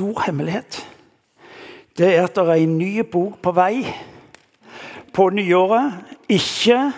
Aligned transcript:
stor 0.00 0.22
hemmelighet. 0.26 0.90
Det 1.98 2.16
er 2.16 2.22
at 2.24 2.36
det 2.36 2.48
er 2.48 2.52
en 2.52 2.78
ny 2.78 3.02
bok 3.12 3.42
på 3.42 3.52
vei 3.52 3.84
på 5.12 5.26
nyåret. 5.28 5.92
Ikke 6.28 6.92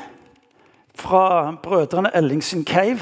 fra 0.95 1.51
brødrene 1.63 2.13
Ellingsen 2.15 2.65
Cave, 2.65 3.01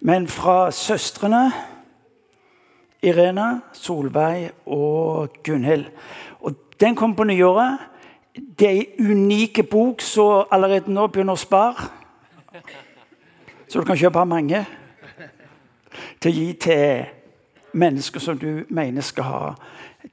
men 0.00 0.28
fra 0.28 0.70
søstrene 0.70 1.52
Irena, 3.02 3.58
Solveig 3.72 4.50
og 4.66 5.28
Gunhild. 5.42 5.84
Og 6.40 6.54
Den 6.80 6.94
kom 6.94 7.16
på 7.16 7.24
nyåret. 7.24 7.78
Det 8.58 8.68
er 8.68 8.82
en 8.98 9.10
unik 9.10 9.70
bok, 9.70 10.00
som 10.00 10.46
allerede 10.50 10.92
nå 10.94 11.06
begynner 11.06 11.34
å 11.34 11.42
spare. 11.42 11.90
Så 13.68 13.80
du 13.80 13.84
kan 13.84 13.98
kjøpe 13.98 14.24
mange 14.24 14.66
til 16.20 16.30
å 16.30 16.34
gi 16.34 16.52
til 16.52 17.17
mennesker 17.72 18.20
som 18.20 18.38
du 18.38 18.64
mener 18.68 19.02
skal 19.02 19.24
ha 19.24 19.54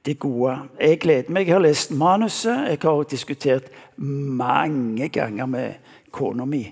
det 0.04 0.18
gode. 0.18 0.58
Jeg 0.80 1.00
gleder 1.00 1.32
meg. 1.32 1.46
Jeg 1.46 1.54
har 1.54 1.64
lest 1.64 1.90
manuset. 1.90 2.66
Jeg 2.68 2.78
har 2.82 3.02
diskutert 3.10 3.70
mange 3.96 5.08
ganger 5.08 5.46
med 5.46 5.72
kona 6.10 6.44
mi 6.44 6.64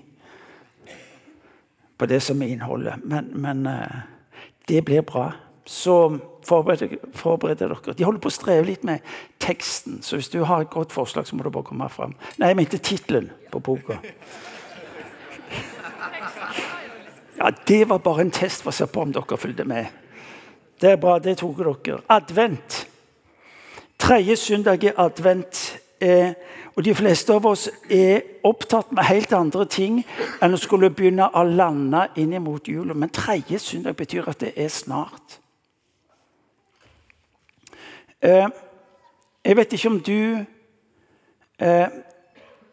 på 1.97 2.05
det 2.05 2.21
som 2.23 2.41
er 2.41 2.51
innholdet. 2.51 2.93
Men, 3.03 3.31
men 3.33 3.67
uh, 3.67 4.03
det 4.67 4.85
blir 4.85 5.01
bra. 5.01 5.31
Så 5.65 6.17
forbered 6.45 7.57
dere. 7.57 7.93
De 7.97 8.03
holder 8.03 8.21
på 8.21 8.29
å 8.29 8.35
streve 8.35 8.67
litt 8.67 8.83
med 8.85 8.99
teksten, 9.41 10.01
så 10.05 10.19
hvis 10.19 10.29
du 10.29 10.43
har 10.45 10.61
et 10.61 10.69
godt 10.69 10.93
forslag, 10.93 11.25
så 11.25 11.35
må 11.35 11.43
du 11.43 11.49
bare 11.49 11.65
komme 11.65 11.87
fram. 11.89 12.13
Nei, 12.37 12.51
jeg 12.51 12.59
mente 12.59 12.77
tittelen 12.77 13.31
på 13.51 13.59
boka. 13.59 13.97
Ja, 17.37 17.49
Det 17.67 17.89
var 17.89 17.97
bare 17.97 18.21
en 18.21 18.31
test 18.31 18.61
for 18.63 18.71
å 18.71 18.75
se 18.75 18.85
på 18.87 19.01
om 19.01 19.11
dere 19.15 19.37
fulgte 19.37 19.65
med. 19.67 19.89
Det 20.81 20.91
er 20.91 20.95
bra, 20.95 21.19
det 21.19 21.37
tok 21.37 21.57
dere. 21.57 22.01
Advent. 22.09 22.87
Tredje 23.99 24.35
søndag 24.35 24.83
i 24.83 24.91
advent. 24.97 25.79
Eh, 26.01 26.33
og 26.75 26.83
De 26.83 26.95
fleste 26.95 27.33
av 27.33 27.45
oss 27.47 27.69
er 27.89 28.21
opptatt 28.43 28.91
med 28.91 29.07
helt 29.07 29.33
andre 29.33 29.65
ting 29.65 30.01
enn 30.43 30.53
å 30.53 30.59
skulle 30.59 30.91
begynne 30.91 31.29
å 31.31 31.43
lande 31.47 32.09
inn 32.19 32.35
mot 32.43 32.67
jula. 32.67 32.93
Men 32.93 33.09
tredje 33.09 33.59
søndag 33.59 33.95
betyr 33.95 34.27
at 34.27 34.43
det 34.43 34.51
er 34.59 34.67
snart. 34.67 35.39
Eh, 38.19 38.49
jeg 39.45 39.57
vet 39.57 39.73
ikke 39.73 39.89
om 39.93 40.01
du 40.03 40.43
eh, 41.59 41.87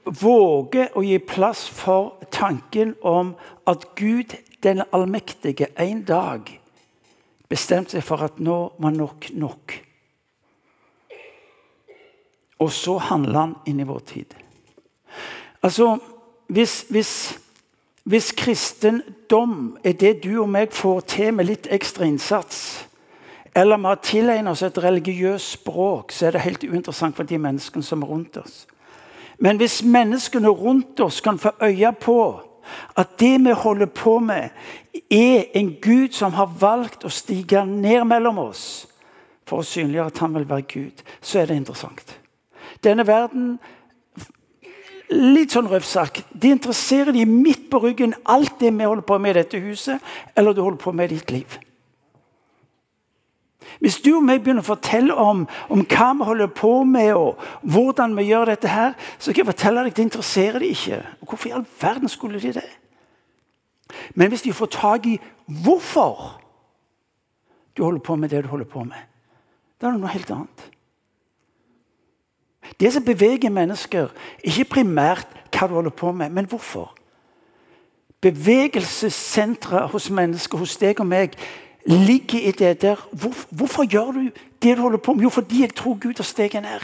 våger 0.04 0.98
å 0.98 1.04
gi 1.06 1.20
plass 1.22 1.68
for 1.70 2.18
tanken 2.34 2.96
om 3.02 3.36
at 3.66 3.86
Gud 3.94 4.34
den 4.62 4.82
allmektige 4.90 5.70
en 5.78 6.02
dag 6.02 6.50
bestemte 7.52 7.98
seg 7.98 8.04
for 8.06 8.24
at 8.24 8.40
nå 8.40 8.58
var 8.80 8.94
nok 8.96 9.28
nok. 9.36 9.76
Og 12.62 12.70
så 12.72 12.96
handler 13.10 13.38
han 13.40 13.54
inn 13.66 13.82
i 13.82 13.86
vår 13.88 14.02
tid. 14.06 14.34
Altså, 15.62 15.96
hvis, 16.52 16.84
hvis, 16.90 17.12
hvis 18.04 18.32
kristendom 18.38 19.76
er 19.84 19.96
det 19.98 20.20
du 20.24 20.30
og 20.42 20.48
meg 20.50 20.72
får 20.74 21.00
til 21.14 21.34
med 21.34 21.48
litt 21.50 21.68
ekstra 21.74 22.06
innsats, 22.06 22.86
eller 23.54 23.76
vi 23.76 23.90
har 23.90 24.00
tilegnet 24.04 24.52
oss 24.52 24.62
et 24.64 24.78
religiøst 24.78 25.58
språk, 25.58 26.12
så 26.12 26.26
er 26.26 26.36
det 26.36 26.46
helt 26.46 26.64
uinteressant 26.64 27.16
for 27.16 27.28
de 27.28 27.38
menneskene 27.38 27.84
som 27.84 28.02
er 28.02 28.08
rundt 28.14 28.38
oss. 28.40 28.62
Men 29.42 29.58
hvis 29.58 29.82
menneskene 29.82 30.48
rundt 30.48 31.00
oss 31.00 31.20
kan 31.20 31.38
få 31.38 31.52
øye 31.60 31.92
på 32.00 32.18
at 32.96 33.18
det 33.20 33.34
vi 33.44 33.52
holder 33.56 33.86
på 33.86 34.18
med, 34.18 34.50
er 35.10 35.44
en 35.54 35.74
Gud 35.82 36.12
som 36.16 36.32
har 36.36 36.50
valgt 36.60 37.04
å 37.04 37.12
stige 37.12 37.64
ned 37.66 38.04
mellom 38.08 38.38
oss 38.38 38.64
for 39.48 39.62
å 39.62 39.66
synliggjøre 39.66 40.12
at 40.12 40.20
han 40.22 40.34
vil 40.36 40.48
være 40.48 40.68
Gud, 40.70 41.04
så 41.20 41.42
er 41.42 41.50
det 41.50 41.58
interessant. 41.60 42.18
Denne 42.84 43.06
verden 43.06 43.56
litt 45.12 45.52
sånn 45.52 45.68
røft 45.68 45.88
sagt, 45.88 46.24
De 46.32 46.52
interesserer 46.52 47.12
de 47.12 47.26
midt 47.28 47.68
på 47.70 47.82
ryggen 47.82 48.14
alt 48.24 48.58
det 48.60 48.72
vi 48.72 48.86
holder 48.86 49.04
på 49.06 49.18
med 49.18 49.34
i 49.34 49.40
dette 49.42 49.60
huset, 49.60 50.00
eller 50.36 50.54
du 50.54 50.62
holder 50.62 50.80
på 50.80 50.92
med 50.96 51.12
i 51.12 51.18
ditt 51.18 51.30
liv. 51.30 51.58
Hvis 53.80 54.00
du 54.04 54.14
og 54.16 54.24
meg 54.24 54.42
begynner 54.42 54.62
å 54.64 54.70
fortelle 54.72 55.14
om, 55.14 55.44
om, 55.68 55.84
hva 55.88 56.10
vi 56.18 56.28
holder 56.28 56.50
på 56.54 56.72
med, 56.88 57.12
og 57.14 57.40
hvordan 57.62 58.16
vi 58.16 58.28
gjør 58.28 58.52
dette, 58.52 58.70
her, 58.70 58.94
så 59.18 59.32
kan 59.32 59.42
jeg 59.42 59.50
fortelle 59.52 59.84
deg 59.84 59.96
det 59.96 60.06
interesserer 60.06 60.62
de 60.62 60.70
ikke. 60.74 61.00
Og 61.20 61.32
Hvorfor 61.32 61.48
i 61.48 61.54
all 61.56 61.66
verden 61.80 62.12
skulle 62.12 62.40
de 62.40 62.52
det? 62.58 62.68
Men 64.14 64.32
hvis 64.32 64.44
de 64.46 64.52
får 64.52 64.70
tak 64.72 65.06
i 65.06 65.18
hvorfor 65.46 66.38
du 67.76 67.84
holder 67.84 68.00
på 68.00 68.16
med 68.16 68.28
det 68.28 68.44
du 68.44 68.48
holder 68.48 68.68
på 68.68 68.84
med, 68.84 69.08
da 69.80 69.88
er 69.88 69.96
det 69.96 70.00
noe 70.00 70.14
helt 70.14 70.30
annet. 70.30 70.68
Det 72.80 72.92
som 72.92 73.04
beveger 73.04 73.50
mennesker, 73.50 74.10
ikke 74.44 74.70
primært 74.78 75.28
hva 75.52 75.68
du 75.68 75.74
holder 75.74 75.94
på 75.94 76.12
med, 76.12 76.30
men 76.30 76.46
hvorfor. 76.48 76.94
Bevegelsessenteret 78.22 79.90
hos 79.90 80.10
mennesker, 80.10 80.58
hos 80.58 80.76
deg 80.78 81.00
og 81.02 81.08
meg, 81.10 81.34
ligger 81.84 82.40
i 82.40 82.50
det 82.50 82.82
der 82.82 83.08
hvor, 83.12 83.34
Hvorfor 83.50 83.84
gjør 83.84 84.10
du 84.12 84.30
det 84.62 84.76
du 84.76 84.82
holder 84.82 84.98
på 84.98 85.12
med? 85.12 85.22
Jo, 85.22 85.28
fordi 85.28 85.60
jeg 85.60 85.74
tror 85.74 85.98
Gud 86.00 86.14
har 86.16 86.24
steget 86.24 86.62
ned. 86.62 86.80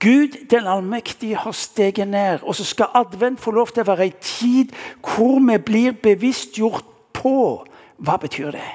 Gud 0.00 0.46
den 0.50 0.66
allmektige 0.66 1.36
har 1.36 1.52
steget 1.52 2.08
ned. 2.08 2.38
Og 2.42 2.54
så 2.54 2.64
skal 2.64 2.86
advent 2.94 3.40
få 3.40 3.50
lov 3.50 3.68
til 3.68 3.82
å 3.82 3.90
være 3.92 4.04
ei 4.08 4.14
tid 4.20 4.72
hvor 5.00 5.40
vi 5.40 5.58
blir 5.58 5.96
bevisstgjort 6.02 6.84
på 7.12 7.64
hva 8.00 8.16
betyr 8.16 8.50
det 8.50 8.68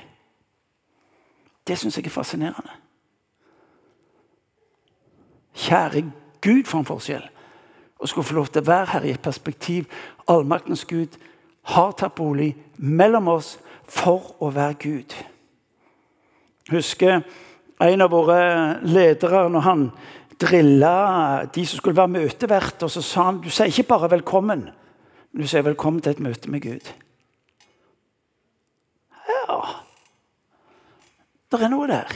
Det 1.68 1.78
syns 1.78 1.98
jeg 1.98 2.06
er 2.06 2.14
fascinerende. 2.14 2.72
Kjære 5.56 6.12
Gud, 6.42 6.64
for 6.66 6.80
en 6.80 6.86
forskjell. 6.86 7.24
Å 8.00 8.08
skulle 8.08 8.28
få 8.28 8.36
lov 8.36 8.52
til 8.54 8.62
å 8.62 8.70
være 8.70 8.92
her 8.92 9.08
i 9.08 9.14
et 9.16 9.22
perspektiv. 9.22 9.88
Allmaktens 10.30 10.86
Gud 10.86 11.16
har 11.74 11.96
tatt 11.98 12.14
bolig 12.16 12.52
mellom 12.78 13.28
oss 13.34 13.56
for 13.88 14.36
å 14.44 14.52
være 14.54 14.78
Gud. 14.82 15.16
Jeg 16.66 16.78
husker 16.78 17.22
en 17.82 18.02
av 18.02 18.12
våre 18.12 18.40
ledere 18.88 19.46
når 19.52 19.66
han 19.66 19.90
drilla 20.42 21.46
de 21.54 21.66
som 21.66 21.80
skulle 21.80 21.98
være 21.98 22.16
møteverter, 22.16 22.88
så 22.88 23.02
sa 23.02 23.30
han 23.30 23.42
du 23.44 23.50
sier 23.50 23.72
ikke 23.72 23.88
bare 23.88 24.10
'velkommen', 24.10 24.70
men 25.32 25.42
du 25.42 25.48
sier 25.48 25.62
'velkommen 25.62 26.02
til 26.02 26.12
et 26.12 26.20
møte 26.20 26.52
med 26.52 26.62
Gud'. 26.62 26.94
Ja 29.28 29.62
Det 31.52 31.62
er 31.64 31.70
noe 31.70 31.88
der. 31.88 32.08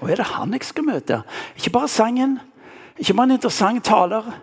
Og 0.00 0.10
er 0.10 0.14
det 0.16 0.24
han 0.24 0.52
jeg 0.52 0.64
skal 0.64 0.84
møte? 0.84 1.22
Ikke 1.56 1.70
bare 1.70 1.88
sangen, 1.88 2.40
ikke 2.98 3.14
bare 3.14 3.24
en 3.24 3.30
interessant 3.30 3.84
taler. 3.84 4.40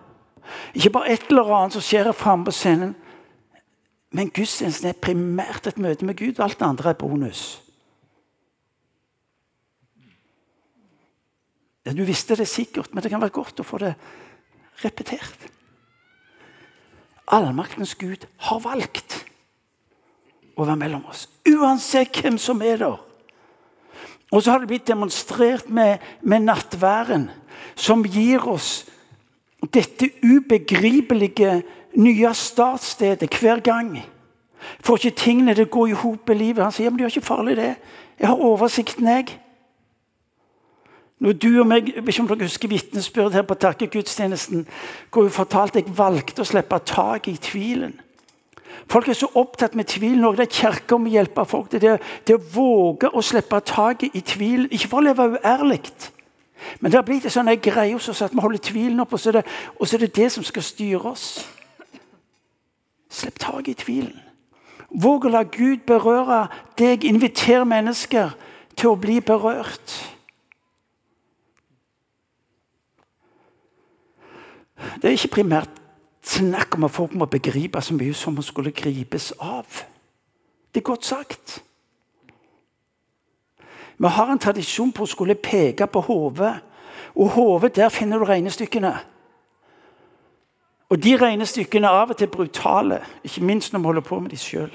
Ikke 0.73 0.89
bare 0.89 1.11
et 1.11 1.23
eller 1.29 1.53
annet 1.55 1.73
som 1.73 1.81
skjer 1.81 2.11
framme 2.11 2.45
på 2.45 2.51
scenen. 2.51 2.95
Men 4.11 4.31
gudstjenesten 4.33 4.91
er 4.91 4.99
primært 4.99 5.69
et 5.69 5.79
møte 5.79 6.05
med 6.07 6.17
Gud. 6.19 6.39
Alt 6.43 6.59
det 6.59 6.67
andre 6.67 6.91
er 6.91 6.99
bonus. 6.99 7.61
Du 11.91 12.03
visste 12.05 12.35
det 12.37 12.47
sikkert, 12.47 12.91
men 12.93 13.03
det 13.03 13.09
kan 13.11 13.21
være 13.21 13.33
godt 13.33 13.63
å 13.63 13.65
få 13.65 13.79
det 13.81 13.95
repetert. 14.83 15.47
Allmaktens 17.31 17.95
Gud 17.95 18.27
har 18.47 18.59
valgt 18.63 19.21
å 20.59 20.67
være 20.67 20.79
mellom 20.83 21.07
oss. 21.09 21.25
Uansett 21.47 22.19
hvem 22.21 22.37
som 22.41 22.61
er 22.65 22.83
der. 22.83 22.99
Og 24.31 24.43
så 24.43 24.53
har 24.53 24.61
det 24.61 24.69
blitt 24.71 24.87
demonstrert 24.87 25.67
med, 25.71 25.99
med 26.21 26.45
nattværen, 26.45 27.29
som 27.75 28.03
gir 28.07 28.43
oss 28.47 28.85
dette 29.73 30.07
ubegripelige 30.23 31.61
nye 31.93 32.33
startstedet 32.33 33.39
hver 33.39 33.59
gang. 33.59 33.95
Får 34.85 34.97
ikke 34.97 35.17
tingene 35.17 35.55
til 35.55 35.65
å 35.65 35.73
gå 35.73 35.85
i 35.89 35.97
hop 35.97 36.29
i 36.29 36.37
livet. 36.37 36.63
Han 36.63 36.75
sier 36.75 36.89
men 36.89 36.99
det 37.01 37.07
er 37.07 37.15
ikke 37.15 37.27
farlig, 37.27 37.57
det. 37.57 37.75
Jeg 38.19 38.29
har 38.29 38.43
oversikten, 38.45 39.07
jeg. 39.07 39.39
Når 41.21 41.33
du 41.37 41.49
og 41.61 41.67
meg, 41.69 41.89
jeg 41.95 42.03
ikke 42.07 42.21
om 42.23 42.29
dere 42.29 42.47
husker 42.47 42.69
vitnesbyrd 42.69 43.35
her 43.37 43.43
på 43.45 43.57
takkegudstjenesten, 43.61 44.63
hvor 45.13 45.27
vi 45.27 45.33
fortalte 45.33 45.81
jeg 45.81 45.93
valgte 45.97 46.41
å 46.41 46.47
slippe 46.49 46.79
tak 46.85 47.29
i 47.29 47.35
tvilen. 47.37 47.93
Folk 48.89 49.07
er 49.07 49.17
så 49.19 49.29
opptatt 49.37 49.75
med 49.77 49.85
tvilen 49.91 50.25
det 50.39 50.47
er 50.47 50.55
kirka 50.55 50.97
må 50.97 51.11
hjelpe 51.11 51.45
folk 51.45 51.69
det, 51.71 51.99
det 52.27 52.35
å 52.35 52.41
våge 52.53 53.11
å 53.13 53.21
slippe 53.21 53.59
taket 53.67 54.15
i 54.17 54.23
tvil. 54.25 54.65
Ikke 54.71 54.89
for 54.89 55.01
å 55.01 55.05
leve 55.05 55.27
uærlig, 55.37 55.83
men 56.79 56.91
det 56.91 56.97
har 56.97 57.05
blitt 57.05 57.25
en 57.25 57.33
sånn 57.33 57.53
greie 57.61 57.93
hos 57.93 58.09
oss 58.09 58.21
at 58.25 58.33
vi 58.33 58.41
holder 58.41 58.61
tvilen 58.61 58.99
oppe, 59.01 59.17
og 59.17 59.43
og 59.79 59.87
så 59.87 59.97
er 59.97 60.05
det 60.05 60.15
det 60.15 60.31
som 60.31 60.43
skal 60.43 60.63
styre 60.63 61.13
oss. 61.13 61.45
Slipp 63.21 63.39
tak 63.39 63.67
i 63.69 63.77
tvilen. 63.77 64.17
Våg 64.89 65.27
å 65.27 65.31
la 65.31 65.43
Gud 65.45 65.85
berøre 65.85 66.47
deg. 66.79 67.05
Inviter 67.05 67.67
mennesker 67.69 68.33
til 68.73 68.89
å 68.91 68.97
bli 68.99 69.19
berørt. 69.21 69.93
Det 74.97 75.11
er 75.11 75.13
ikke 75.13 75.35
primært 75.37 75.77
snakk 76.25 76.75
om 76.77 76.87
at 76.87 76.95
folk 76.95 77.13
må 77.13 77.27
begripe 77.29 77.81
så 77.81 77.93
mye 77.93 78.15
som 78.17 78.33
man 78.33 78.45
skulle 78.45 78.73
gripes 78.73 79.29
av. 79.37 79.83
Det 80.73 80.81
er 80.81 80.89
godt 80.89 81.05
sagt. 81.05 81.59
Vi 84.01 84.09
har 84.17 84.33
en 84.33 84.41
tradisjon 84.41 84.89
på 84.89 85.05
å 85.05 85.13
skulle 85.13 85.37
peke 85.37 85.85
på 85.85 86.01
hodet. 86.09 86.55
Og 87.13 87.35
hodet, 87.35 87.75
der 87.75 87.93
finner 87.93 88.17
du 88.17 88.25
regnestykkene. 88.25 88.95
Og 90.91 90.99
de 90.99 91.15
regnestykkene 91.15 91.87
er 91.87 92.03
av 92.03 92.11
og 92.11 92.17
til 92.19 92.27
brutale, 92.27 92.99
ikke 93.23 93.43
minst 93.47 93.71
når 93.71 93.79
vi 93.79 93.89
holder 93.91 94.07
på 94.07 94.19
med 94.19 94.33
de 94.33 94.39
sjøl. 94.39 94.71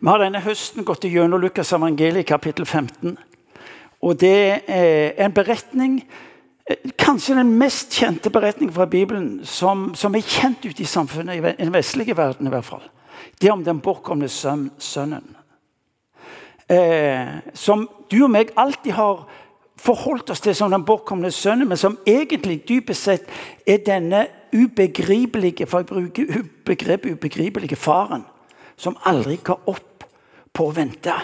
Vi 0.00 0.08
har 0.08 0.18
denne 0.18 0.40
høsten 0.42 0.84
gått 0.84 1.06
gjennom 1.06 1.42
Lukas 1.42 1.70
evangeliet 1.76 2.26
kapittel 2.26 2.66
15. 2.66 3.14
Og 4.00 4.16
det 4.20 4.62
er 4.66 5.14
en 5.22 5.36
beretning 5.36 6.02
Kanskje 6.98 7.34
den 7.34 7.48
mest 7.58 7.96
kjente 7.98 8.30
beretningen 8.30 8.74
fra 8.74 8.84
Bibelen 8.86 9.40
som, 9.42 9.88
som 9.98 10.14
er 10.14 10.22
kjent 10.22 10.62
ute 10.62 10.84
i 10.84 10.86
samfunnet, 10.86 11.40
i 11.40 11.64
den 11.64 11.72
vestlige 11.74 12.14
verden 12.14 12.46
i 12.46 12.52
hvert 12.52 12.64
fall. 12.68 12.84
Det 13.40 13.48
er 13.48 13.56
om 13.56 13.64
den 13.66 13.80
bortkomne 13.82 14.28
sønnen. 14.30 15.24
Eh, 16.70 17.40
som 17.58 17.88
du 18.10 18.20
og 18.22 18.30
meg 18.30 18.52
alltid 18.54 18.94
har 18.94 19.24
forholdt 19.80 20.30
oss 20.30 20.42
til 20.44 20.54
som 20.56 20.70
den 20.72 20.84
bortkomne 20.84 21.30
sønnen, 21.32 21.68
men 21.68 21.78
som 21.80 21.98
egentlig 22.06 22.60
dypest 22.68 23.06
sett 23.08 23.30
er 23.66 23.80
denne 23.86 24.26
ubegripelige 24.52 25.66
for 25.66 25.80
jeg 25.80 25.86
bruker 25.86 26.42
begrepet 26.66 27.16
ubegripelige 27.16 27.76
faren, 27.76 28.24
som 28.76 28.98
aldri 29.08 29.38
ga 29.44 29.56
opp 29.70 30.04
på 30.52 30.66
å 30.68 30.74
vente. 30.74 31.14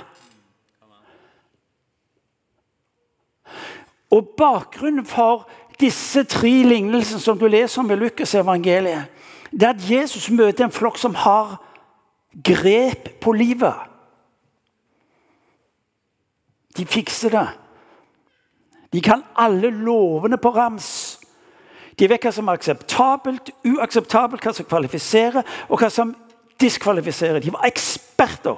Og 4.14 4.32
Bakgrunnen 4.38 5.04
for 5.04 5.48
disse 5.80 6.24
tre 6.24 6.52
lignelsene 6.64 7.20
som 7.20 7.38
du 7.38 7.48
leser 7.50 7.82
om 7.82 7.90
i 7.90 7.98
Lukas 7.98 8.34
evangeliet, 8.38 9.10
det 9.50 9.66
er 9.66 9.74
at 9.74 9.90
Jesus 9.90 10.30
møter 10.30 10.66
en 10.66 10.74
flokk 10.74 10.98
som 11.00 11.14
har 11.18 11.58
grep 12.44 13.10
på 13.20 13.32
livet. 13.32 13.74
De 16.76 16.84
fikser 16.86 17.32
det. 17.32 17.46
De 18.96 19.00
kan 19.00 19.22
alle 19.36 19.70
lovene 19.70 20.38
på 20.40 20.50
rams. 20.56 21.18
De 21.98 22.06
vet 22.08 22.22
hva 22.24 22.30
som 22.32 22.48
er 22.48 22.56
akseptabelt, 22.56 23.50
uakseptabelt, 23.68 24.40
hva 24.40 24.54
som 24.56 24.64
kvalifiserer, 24.64 25.44
og 25.68 25.82
hva 25.82 25.90
som 25.92 26.14
diskvalifiserer. 26.60 27.42
De 27.44 27.52
var 27.52 27.68
eksperter. 27.68 28.56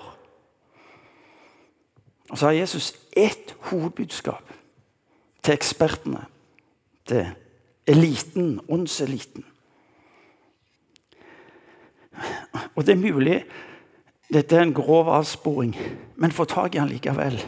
Og 2.31 2.39
så 2.39 2.47
har 2.47 2.55
Jesus 2.61 2.93
ett 3.19 3.57
hovedbudskap 3.67 4.55
til 5.43 5.59
ekspertene. 5.59 6.23
Til 7.11 7.27
eliten, 7.91 8.61
åndseliten. 8.69 9.43
Og 12.77 12.87
det 12.87 12.95
er 12.95 13.03
mulig 13.03 13.41
dette 14.31 14.55
er 14.55 14.69
en 14.69 14.75
grov 14.75 15.09
avsporing, 15.11 15.75
men 16.17 16.31
få 16.31 16.45
tak 16.45 16.75
i 16.75 16.79
han 16.79 16.95
likevel. 16.95 17.43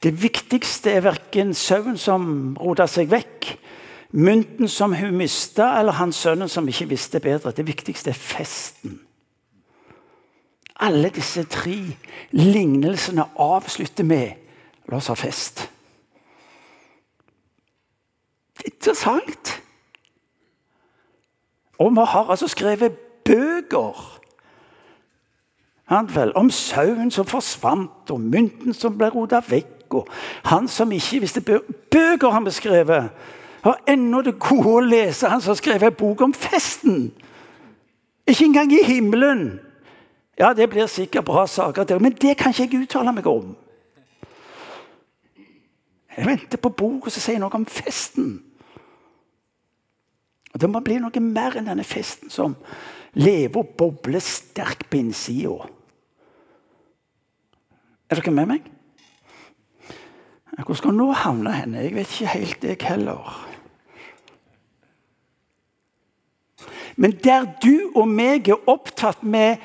Det 0.00 0.14
viktigste 0.22 0.94
er 0.96 1.04
verken 1.04 1.52
sauen 1.54 1.98
som 2.00 2.56
rota 2.56 2.86
seg 2.88 3.10
vekk, 3.12 3.50
mynten 4.16 4.68
som 4.68 4.94
hun 4.96 5.18
mista, 5.18 5.74
eller 5.78 5.98
hans 5.98 6.22
sønnen 6.24 6.48
som 6.48 6.68
ikke 6.68 6.88
visste 6.94 7.20
bedre. 7.20 7.52
Det 7.52 7.66
viktigste 7.68 8.10
er 8.10 8.16
festen. 8.16 8.96
Alle 10.80 11.10
disse 11.12 11.44
tre 11.52 11.76
lignelsene 12.32 13.26
avslutter 13.36 14.06
med 14.08 14.38
La 14.90 14.96
oss 14.98 15.06
ha 15.06 15.14
fest. 15.14 15.68
Interessant. 18.66 19.52
Og 21.78 21.92
vi 21.94 22.06
har 22.12 22.32
altså 22.32 22.48
skrevet 22.50 22.96
bøker 23.24 24.00
om 26.34 26.50
sauen 26.50 27.10
som 27.10 27.26
forsvant, 27.26 28.10
og 28.10 28.20
mynten 28.20 28.74
som 28.74 28.96
ble 28.98 29.08
rota 29.14 29.40
vekk, 29.46 29.79
og 29.94 30.08
han 30.44 30.68
som 30.68 30.92
ikke 30.92 31.20
visste 31.24 31.40
bøker. 31.40 31.80
Bøker 31.90 32.30
han 32.30 32.44
beskrevet! 32.44 33.10
Har 33.60 33.80
ennå 33.88 34.22
det 34.24 34.38
gode 34.40 34.76
å 34.78 34.84
lese 34.84 35.28
han 35.28 35.42
som 35.42 35.52
har 35.52 35.58
skrevet 35.60 35.90
en 35.90 35.96
bok 35.98 36.22
om 36.24 36.32
festen. 36.32 37.10
Ikke 38.24 38.46
engang 38.46 38.72
i 38.72 38.84
himmelen. 38.86 39.60
Ja, 40.38 40.54
det 40.56 40.70
blir 40.72 40.88
sikkert 40.88 41.26
bra 41.28 41.44
saker, 41.46 41.84
der, 41.84 41.98
men 42.00 42.14
det 42.16 42.38
kan 42.40 42.54
ikke 42.54 42.70
jeg 42.70 42.86
uttale 42.86 43.12
meg 43.12 43.26
om. 43.28 43.52
Jeg 46.16 46.26
venter 46.26 46.60
på 46.60 46.72
boka 46.72 47.12
som 47.12 47.22
sier 47.22 47.42
noe 47.42 47.52
om 47.54 47.66
festen. 47.68 48.38
Og 50.50 50.60
Det 50.60 50.70
må 50.70 50.80
bli 50.82 50.96
noe 50.98 51.22
mer 51.22 51.58
enn 51.58 51.68
denne 51.68 51.84
festen 51.86 52.32
som 52.32 52.56
lever 53.14 53.60
og 53.60 53.76
bobler 53.78 54.22
sterkt 54.24 54.88
på 54.90 54.98
innsida. 54.98 55.68
Er 58.10 58.18
dere 58.18 58.34
med 58.34 58.48
meg? 58.50 58.70
Hvor 60.66 60.74
skal 60.74 60.94
nå 60.94 61.12
havne 61.12 61.52
henne? 61.52 61.84
Jeg 61.84 61.94
vet 61.94 62.20
ikke 62.20 62.32
helt, 62.34 62.64
jeg 62.64 62.76
heller. 62.80 63.46
Men 66.96 67.12
der 67.24 67.46
du 67.62 67.92
og 67.94 68.08
meg 68.08 68.48
er 68.48 68.68
opptatt 68.68 69.22
med 69.22 69.56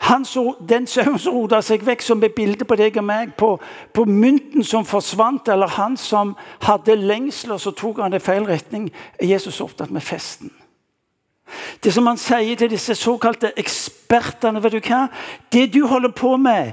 hans, 0.00 0.32
den 0.68 0.86
sauen 0.86 1.18
som 1.20 1.36
rota 1.36 1.60
seg 1.62 1.84
vekk, 1.86 2.02
som 2.02 2.22
er 2.24 2.32
bildet 2.34 2.66
på 2.68 2.78
deg 2.80 2.96
og 2.98 3.04
meg, 3.04 3.34
på, 3.38 3.52
på, 3.94 4.06
mynten 4.08 4.64
som 4.64 4.86
forsvant, 4.88 5.48
eller 5.52 5.70
han 5.76 5.96
som 6.00 6.34
hadde 6.64 6.96
lengsler, 6.96 7.60
så 7.60 7.74
tok 7.76 8.00
han 8.00 8.14
det 8.14 8.22
feil 8.24 8.48
retning, 8.48 8.88
er 9.20 9.28
Jesus 9.34 9.60
opptatt 9.60 9.92
med 9.92 10.02
festen. 10.02 10.50
Det 11.84 11.92
som 11.92 12.06
han 12.06 12.18
sier 12.20 12.56
til 12.56 12.70
disse 12.70 12.94
såkalte 12.94 13.50
ekspertene 13.58 14.62
vet 14.62 14.76
du 14.76 14.80
hva? 14.86 15.06
Det 15.52 15.66
du 15.74 15.80
holder 15.90 16.12
på 16.14 16.36
med, 16.38 16.72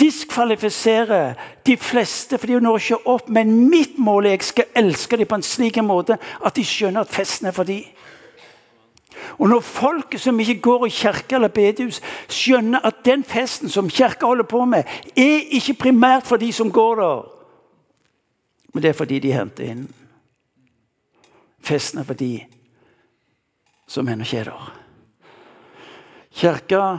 diskvalifiserer 0.00 1.34
de 1.66 1.76
fleste, 1.76 2.38
for 2.38 2.46
de 2.46 2.60
når 2.60 2.80
ikke 2.82 3.06
opp. 3.06 3.28
Men 3.28 3.52
mitt 3.70 3.98
mål 3.98 4.26
er 4.26 4.36
at 4.36 4.42
jeg 4.42 4.48
skal 4.48 4.80
elske 4.84 5.16
dem 5.16 5.28
på 5.30 5.38
en 5.38 5.46
slik 5.46 5.82
måte 5.82 6.18
at 6.18 6.56
de 6.56 6.64
skjønner 6.64 7.04
at 7.04 7.14
festen 7.14 7.50
er 7.50 7.56
for 7.56 7.68
dem. 7.68 7.84
Og 9.38 9.48
når 9.48 9.60
folk 9.60 10.18
som 10.18 10.40
ikke 10.40 10.60
går 10.60 10.86
i 10.86 10.90
kirke 10.94 11.34
eller 11.38 11.48
bedehus, 11.48 12.00
skjønner 12.28 12.82
at 12.84 13.04
den 13.04 13.24
festen 13.24 13.68
som 13.68 13.90
kirka 13.90 14.26
holder 14.26 14.44
på 14.44 14.64
med, 14.64 14.84
er 15.16 15.54
ikke 15.54 15.78
primært 15.86 16.26
for 16.26 16.36
de 16.36 16.52
som 16.52 16.72
går 16.72 17.00
der, 17.00 17.22
men 18.74 18.82
det 18.82 18.88
er 18.88 18.98
fordi 18.98 19.18
de 19.22 19.32
henter 19.32 19.70
inn. 19.70 19.84
Festen 21.62 22.00
er 22.02 22.06
for 22.08 22.18
de 22.18 22.40
som 23.86 24.08
ennå 24.08 24.26
ikke 24.26 24.40
er 24.42 24.50
der. 24.50 24.83
Kirka. 26.34 26.98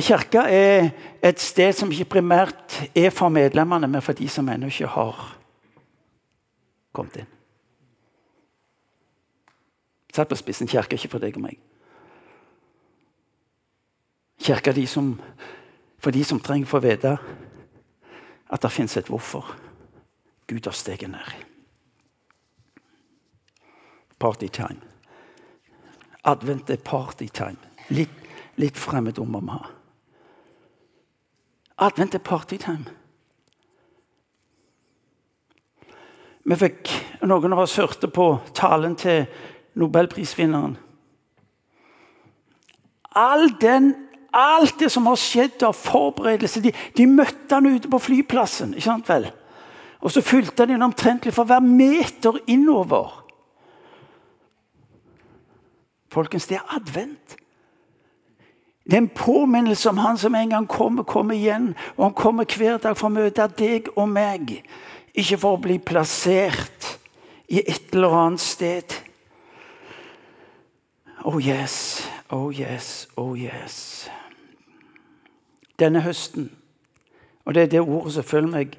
Kirka 0.00 0.44
er 0.48 0.90
et 1.22 1.40
sted 1.40 1.72
som 1.76 1.90
ikke 1.92 2.16
primært 2.16 2.78
er 2.96 3.10
for 3.10 3.28
medlemmene, 3.28 3.88
men 3.88 4.02
for 4.02 4.16
de 4.16 4.28
som 4.28 4.48
ennå 4.48 4.70
ikke 4.72 4.88
har 4.88 5.18
kommet 6.96 7.20
inn. 7.20 7.34
Satt 10.14 10.28
på 10.28 10.38
spissen. 10.40 10.66
Kirke 10.66 10.96
ikke 10.96 11.12
for 11.12 11.22
deg 11.22 11.36
og 11.36 11.44
meg. 11.44 11.60
Kirka 14.40 14.72
de 14.72 14.86
som, 14.86 15.12
for 16.00 16.14
de 16.14 16.24
som 16.24 16.40
trenger 16.40 16.66
å 16.66 16.72
få 16.72 16.80
vite 16.82 17.14
at 18.48 18.64
det 18.64 18.72
fins 18.72 18.96
et 18.96 19.12
hvorfor. 19.12 19.44
Gud 20.48 20.64
har 20.64 20.72
steget 20.72 21.12
ned. 21.12 21.32
Partytime. 24.18 24.80
Advent 26.24 26.70
er 26.70 26.80
partytime. 26.80 27.67
Litt, 27.94 28.24
litt 28.60 28.76
fremmedord 28.76 29.30
må 29.32 29.40
vi. 29.44 29.58
Advent 31.78 32.16
er 32.18 32.24
partytime. 32.24 32.96
Vi 36.48 36.56
fikk, 36.56 36.90
Noen 37.28 37.52
av 37.52 37.64
oss 37.64 37.76
hørte 37.76 38.08
på 38.08 38.30
talen 38.56 38.94
til 38.96 39.26
nobelprisvinneren. 39.78 40.76
All 43.18 43.48
den, 43.60 43.90
alt 44.32 44.78
det 44.80 44.90
som 44.92 45.08
har 45.10 45.18
skjedd 45.18 45.64
av 45.66 45.76
forberedelse 45.76 46.62
de, 46.62 46.72
de, 46.96 47.06
møtte 47.10 47.58
han 47.58 47.66
ute 47.66 47.90
på 47.90 48.00
flyplassen. 48.00 48.74
ikke 48.74 48.86
sant 48.86 49.10
vel? 49.10 49.28
Og 49.98 50.14
så 50.14 50.22
fulgte 50.22 50.64
han 50.64 50.76
inn 50.76 50.86
omtrentlig 50.86 51.34
for 51.34 51.48
hver 51.48 51.64
meter 51.64 52.38
innover. 52.46 53.10
Folkens, 56.14 56.46
det 56.48 56.60
er 56.60 56.76
advent. 56.78 57.36
Det 58.88 58.94
er 58.94 58.98
en 58.98 59.08
påminnelse 59.08 59.90
om 59.90 59.98
han 59.98 60.18
som 60.18 60.34
en 60.34 60.50
gang 60.50 60.68
kommer, 60.68 61.02
kommer 61.02 61.34
igjen. 61.34 61.74
Og 61.96 62.04
han 62.04 62.14
kommer 62.14 62.44
hver 62.48 62.78
dag 62.80 62.96
for 62.96 63.10
å 63.10 63.12
møte 63.12 63.44
deg 63.58 63.90
og 63.96 64.08
meg. 64.08 64.62
Ikke 65.12 65.36
for 65.36 65.58
å 65.58 65.60
bli 65.60 65.76
plassert 65.76 66.94
i 67.52 67.60
et 67.60 67.92
eller 67.92 68.16
annet 68.16 68.40
sted. 68.40 68.96
Oh 71.28 71.36
yes, 71.36 72.08
oh 72.32 72.48
yes, 72.48 73.08
oh 73.16 73.36
yes. 73.36 74.08
Denne 75.78 76.00
høsten, 76.00 76.48
og 77.44 77.54
det 77.54 77.62
er 77.62 77.72
det 77.74 77.80
ordet 77.84 78.14
som 78.14 78.24
følger 78.24 78.52
meg, 78.54 78.78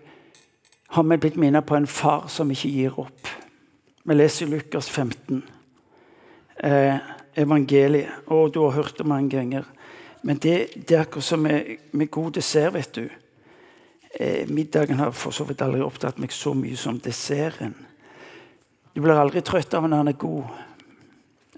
har 0.89 1.05
vi 1.05 1.17
blitt 1.21 1.37
minnet 1.37 1.67
på 1.69 1.77
en 1.77 1.87
far 1.87 2.25
som 2.33 2.49
ikke 2.51 2.71
gir 2.73 2.97
opp. 2.99 3.29
Vi 4.03 4.15
leser 4.15 4.49
Lukas 4.49 4.89
15, 4.89 5.43
eh, 6.63 6.97
evangeliet, 7.35 8.09
og 8.27 8.57
hørt 8.73 8.97
det 8.97 9.05
mange 9.05 9.29
ganger. 9.29 9.69
Men 10.21 10.37
det, 10.37 10.55
det 10.87 10.95
er 10.95 11.01
akkurat 11.05 11.25
som 11.25 11.43
med, 11.43 11.77
med 11.91 12.11
god 12.11 12.31
dessert, 12.39 12.73
vet 12.73 12.95
du. 12.95 13.09
Eh, 14.19 14.49
middagen 14.49 14.99
har 14.99 15.11
for 15.11 15.31
så 15.31 15.45
vidt 15.47 15.61
aldri 15.61 15.81
opptatt 15.85 16.19
meg 16.19 16.33
så 16.33 16.53
mye 16.57 16.77
som 16.77 16.99
desserten. 16.99 17.75
Du 18.93 19.01
blir 19.01 19.15
aldri 19.15 19.41
trøtt 19.45 19.73
av 19.77 19.85
når 19.85 19.97
den 19.97 20.13
er 20.13 20.19
god. 20.19 20.55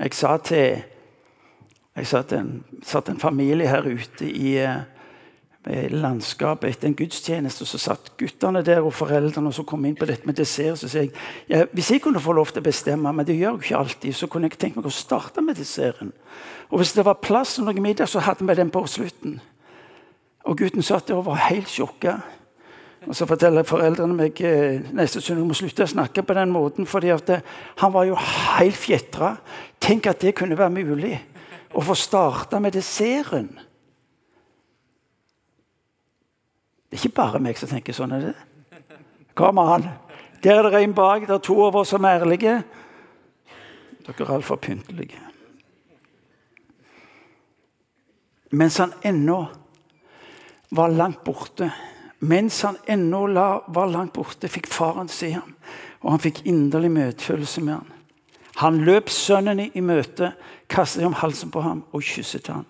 Jeg 0.01 0.17
sa 0.17 0.37
til 0.37 0.81
jeg 1.91 2.07
satt 2.07 2.31
en, 2.31 2.51
satt 2.87 3.09
en 3.11 3.19
familie 3.19 3.67
her 3.67 3.83
ute 3.83 4.27
i 4.29 4.53
eh, 4.63 4.83
landskapet 5.65 6.69
etter 6.69 6.89
en 6.89 6.95
gudstjeneste. 6.97 7.65
Så 7.65 7.77
satt 7.77 8.11
guttene 8.17 8.63
der 8.65 8.81
og 8.81 8.95
foreldrene 8.97 9.51
og 9.51 9.53
så 9.53 9.65
kom 9.67 9.85
inn 9.85 9.95
på 9.95 10.07
dette 10.09 10.25
med 10.25 10.39
dessert. 10.39 10.79
Så 10.81 10.89
sier 10.89 11.05
jeg 11.05 11.13
ja, 11.49 11.65
hvis 11.71 11.91
jeg 11.91 12.01
kunne 12.01 12.21
få 12.23 12.33
lov 12.33 12.49
til 12.49 12.63
å 12.63 12.65
bestemme, 12.65 13.13
men 13.13 13.27
det 13.27 13.37
gjør 13.37 13.59
jeg 13.59 13.69
ikke 13.69 13.77
alltid, 13.83 14.17
så 14.17 14.27
kunne 14.27 14.49
jeg 14.49 14.57
tenkt 14.57 14.79
meg 14.79 14.89
å 14.89 14.93
starte 14.95 15.43
med 15.45 15.59
desserten. 15.61 16.11
Og 16.71 16.81
hvis 16.81 16.95
det 16.97 17.05
var 17.05 17.21
plass 17.21 17.55
til 17.55 17.67
noe 17.67 17.83
middag, 17.83 18.09
så 18.09 18.23
hadde 18.25 18.47
vi 18.47 18.57
den 18.57 18.73
på 18.73 18.85
slutten. 18.89 19.39
Og 20.49 20.57
gutten 20.57 20.81
satt 20.81 21.07
der 21.07 21.19
og 21.19 21.27
var 21.27 21.43
helt 21.51 21.69
sjokka. 21.69 22.17
Og 23.07 23.15
så 23.17 23.25
forteller 23.25 23.65
foreldrene 23.65 24.13
meg 24.13 24.37
eh, 24.45 24.81
neste 24.93 25.21
søndag 25.21 25.47
må 25.49 25.55
slutte 25.57 25.87
å 25.87 25.89
snakke 25.89 26.21
på 26.25 26.35
den 26.37 26.51
måten. 26.53 26.85
fordi 26.85 27.13
det, 27.25 27.41
eh, 27.41 27.41
han 27.81 27.93
var 27.93 28.05
jo 28.05 28.15
helt 28.15 28.77
fjetra. 28.77 29.35
Tenk 29.81 30.07
at 30.07 30.21
det 30.21 30.35
kunne 30.37 30.57
være 30.57 30.69
mulig 30.69 31.19
å 31.73 31.81
få 31.81 31.95
starte 31.97 32.59
med 32.59 32.73
desserten. 32.73 33.49
Det 36.91 36.97
er 36.97 37.05
ikke 37.05 37.15
bare 37.21 37.39
meg 37.39 37.55
som 37.55 37.69
tenker 37.71 37.95
sånn. 37.95 38.11
er 38.11 38.23
det? 38.25 38.89
Kom 39.39 39.59
an. 39.63 39.85
Der 40.43 40.59
er 40.59 40.69
det 40.69 40.81
en 40.83 40.93
bak. 40.93 41.23
Det 41.23 41.37
er 41.37 41.39
to 41.39 41.55
av 41.63 41.75
oss 41.79 41.93
som 41.93 42.03
er 42.03 42.19
ærlige. 42.19 42.55
Dere 44.03 44.25
er 44.25 44.33
altfor 44.35 44.59
pyntelige. 44.59 45.21
Mens 48.51 48.77
han 48.83 48.91
ennå 49.07 49.37
var 50.75 50.91
langt 50.91 51.23
borte, 51.23 51.69
mens 52.19 52.59
han 52.67 52.75
ennå 52.87 53.23
var 53.71 53.87
langt 53.87 54.11
borte, 54.13 54.51
fikk 54.51 54.67
faren 54.67 55.07
se 55.07 55.31
ham, 55.31 55.55
og 56.01 56.11
han 56.11 56.19
fikk 56.19 56.43
inderlig 56.43 56.91
medfølelse 56.91 57.63
med 57.63 57.73
ham. 57.73 57.87
Han 58.59 58.83
løp 58.83 59.07
sønnen 59.09 59.63
i 59.63 59.79
møte, 59.79 60.33
kastet 60.67 61.07
om 61.07 61.15
halsen 61.15 61.51
på 61.51 61.63
ham 61.63 61.85
og 61.93 62.03
kysset 62.03 62.51
ham 62.51 62.67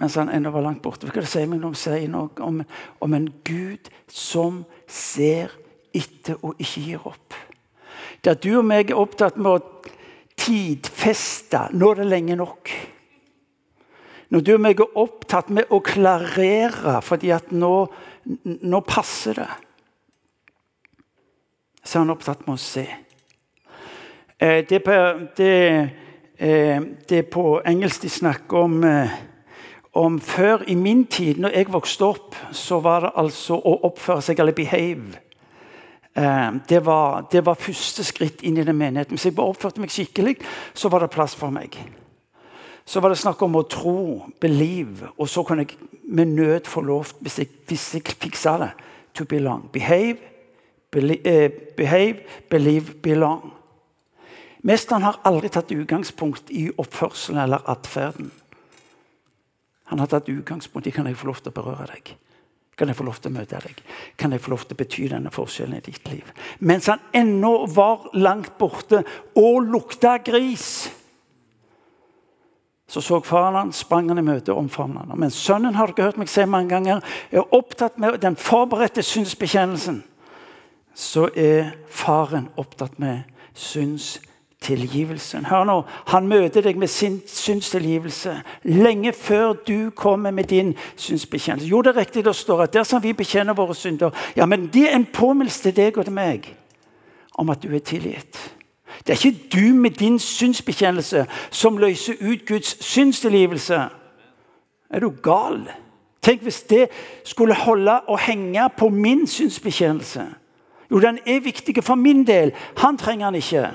mens 0.00 0.16
han 0.20 0.28
ennå 0.32 0.52
var 0.52 0.64
langt 0.66 0.82
borte. 0.84 1.08
Hva 1.08 1.22
det 1.22 1.30
sier 1.30 1.48
meg 1.48 1.62
noe, 1.62 2.28
om, 2.44 2.60
om, 3.00 3.16
en 3.16 3.28
Gud 3.46 3.88
som 4.12 4.64
ser 4.86 5.54
etter 5.96 6.36
og 6.44 6.60
ikke 6.60 6.82
gir 6.84 7.06
opp. 7.08 7.36
At 8.26 8.42
du 8.42 8.56
og 8.58 8.66
meg 8.66 8.90
er 8.90 8.98
opptatt 8.98 9.36
med 9.38 9.52
å 9.54 9.92
tidfeste 10.36 11.68
Nå 11.78 11.92
er 11.92 12.00
det 12.02 12.08
lenge 12.10 12.36
nok. 12.36 12.72
Når 14.34 14.42
du 14.42 14.50
og 14.56 14.62
meg 14.64 14.82
er 14.82 14.98
opptatt 14.98 15.52
med 15.54 15.70
å 15.70 15.78
klarere 15.86 16.98
fordi 17.06 17.30
at 17.34 17.52
nå, 17.54 17.72
nå 18.44 18.80
passer 18.84 19.38
det, 19.38 19.48
så 21.86 22.00
er 22.00 22.02
han 22.02 22.14
opptatt 22.16 22.42
med 22.48 22.56
å 22.56 22.60
se. 22.60 22.84
Eh, 24.42 24.64
det, 24.66 24.82
det, 25.38 25.52
eh, 26.36 26.82
det 27.08 27.20
er 27.22 27.30
på 27.30 27.60
engelsk 27.62 28.02
de 28.02 28.10
snakker 28.10 28.66
om 28.66 28.82
eh, 28.84 29.14
om 29.96 30.18
før 30.20 30.64
i 30.68 30.74
min 30.74 31.06
tid, 31.06 31.38
når 31.40 31.54
jeg 31.56 31.72
vokste 31.72 32.04
opp, 32.04 32.36
så 32.52 32.80
var 32.84 33.06
det 33.06 33.14
altså 33.16 33.56
å 33.56 33.78
oppføre 33.88 34.24
seg, 34.24 34.40
eller 34.40 34.56
behave. 34.56 35.22
Eh, 36.16 36.50
det 36.68 36.82
var, 36.84 37.26
det 37.32 37.42
var 37.46 37.60
første 37.60 38.04
skritt 38.04 38.44
inn 38.44 38.58
i 38.60 38.64
den 38.64 38.76
menigheten. 38.76 39.16
Hvis 39.16 39.30
jeg 39.30 39.36
bare 39.36 39.54
oppførte 39.54 39.80
meg 39.80 39.92
skikkelig, 39.92 40.36
så 40.76 40.92
var 40.92 41.04
det 41.04 41.12
plass 41.16 41.36
for 41.36 41.54
meg. 41.54 41.78
Så 42.86 43.00
var 43.00 43.10
det 43.10 43.18
snakk 43.18 43.40
om 43.42 43.56
å 43.58 43.66
tro, 43.66 43.98
believe, 44.40 45.10
og 45.16 45.28
så 45.28 45.42
kunne 45.44 45.64
jeg 45.66 45.76
med 46.04 46.36
nød 46.36 46.68
få 46.70 46.84
lov, 46.86 47.16
hvis 47.20 47.40
jeg, 47.42 47.50
hvis 47.66 47.88
jeg 47.96 48.16
fiksa 48.20 48.56
det, 48.62 48.70
to 49.16 49.24
belong. 49.24 49.66
Behave, 49.72 50.20
believe, 50.92 51.24
eh, 51.24 51.50
behave, 51.76 52.20
believe, 52.50 52.94
belong. 53.02 53.52
Mesteren 54.62 55.02
har 55.02 55.20
aldri 55.24 55.48
tatt 55.48 55.72
utgangspunkt 55.72 56.50
i 56.50 56.68
oppførselen 56.78 57.42
eller 57.42 57.64
atferden. 57.70 58.30
Han 59.90 60.02
har 60.02 60.10
tatt 60.10 60.28
utgangspunkt 60.28 60.86
i 60.86 60.94
kan 60.94 61.06
jeg 61.06 61.18
få 61.18 61.28
lov 61.30 61.42
til 61.42 61.52
å 61.52 61.56
berøre 61.56 61.86
deg. 61.92 62.16
Kan 62.76 62.90
jeg 62.90 62.98
få 62.98 63.06
lov 63.06 63.20
til 63.22 63.32
å 63.32 63.36
møte 63.38 63.60
deg? 63.64 63.78
Kan 64.20 64.34
jeg 64.34 64.42
få 64.44 64.52
lov 64.52 64.66
til 64.66 64.76
å 64.76 64.80
bety 64.82 65.06
denne 65.08 65.32
forskjellen 65.32 65.78
i 65.78 65.84
ditt 65.86 66.10
liv? 66.12 66.28
Mens 66.58 66.90
han 66.92 67.00
ennå 67.16 67.52
var 67.72 68.10
langt 68.18 68.58
borte 68.58 69.00
og 69.38 69.70
lukta 69.70 70.18
gris, 70.24 70.90
så 72.86 73.00
så 73.02 73.18
faren 73.26 73.56
han, 73.58 73.72
sprang 73.74 74.08
han 74.12 74.20
i 74.20 74.22
møte 74.22 74.52
og 74.52 74.60
omfavnet 74.60 75.08
han. 75.08 75.18
Men 75.18 75.32
sønnen 75.34 75.74
har 75.74 75.90
dere 75.90 76.12
hørt 76.12 76.20
meg 76.20 76.30
si 76.30 76.44
mange 76.46 76.70
ganger, 76.70 77.00
er 77.32 77.54
opptatt 77.56 77.98
med 77.98 78.20
den 78.22 78.36
forberedte 78.38 79.02
synsbekjennelsen. 79.02 80.04
Så 80.94 81.26
er 81.34 81.74
faren 81.90 82.46
opptatt 82.56 83.00
med 83.02 83.26
synsbekjennelsen 83.54 84.35
tilgivelsen. 84.62 85.44
Hør 85.44 85.64
nå, 85.64 85.82
Han 86.06 86.28
møter 86.28 86.60
deg 86.60 86.78
med 86.78 86.88
sin 86.88 87.22
synstilgivelse 87.26 88.42
lenge 88.62 89.12
før 89.12 89.52
du 89.52 89.90
kommer 89.90 90.30
med 90.30 90.44
din 90.44 90.74
synsbekjennelse. 90.96 91.68
Jo, 91.68 91.82
det 91.82 91.96
er 91.96 92.00
riktig 92.00 92.24
det 92.24 92.36
står 92.36 92.62
at 92.62 92.74
dersom 92.74 93.02
vi 93.02 93.12
bekjenner 93.12 93.54
våre 93.54 93.74
synder 93.74 94.10
ja, 94.36 94.46
men 94.46 94.66
Det 94.66 94.90
er 94.90 94.96
en 94.96 95.06
påminnelse 95.12 95.62
til 95.62 95.76
deg 95.76 95.98
og 95.98 96.04
til 96.04 96.12
meg 96.12 96.56
om 97.34 97.50
at 97.50 97.62
du 97.62 97.74
er 97.74 97.78
tilgitt. 97.78 98.56
Det 99.06 99.12
er 99.12 99.26
ikke 99.26 99.48
du 99.52 99.74
med 99.74 99.90
din 99.90 100.18
synsbekjennelse 100.18 101.26
som 101.50 101.78
løser 101.78 102.14
ut 102.20 102.46
Guds 102.48 102.84
synstilgivelse. 102.84 103.88
Er 104.90 105.00
du 105.00 105.10
gal? 105.22 105.68
Tenk 106.22 106.42
hvis 106.42 106.62
det 106.62 106.88
skulle 107.24 107.54
holde 107.54 108.00
og 108.00 108.18
henge 108.18 108.68
på 108.78 108.88
min 108.88 109.26
synsbekjennelse. 109.26 110.24
Jo, 110.90 111.00
den 111.00 111.18
er 111.26 111.40
viktig 111.40 111.84
for 111.84 111.94
min 111.94 112.26
del. 112.26 112.52
Han 112.76 112.98
trenger 112.98 113.26
den 113.26 113.34
ikke. 113.34 113.68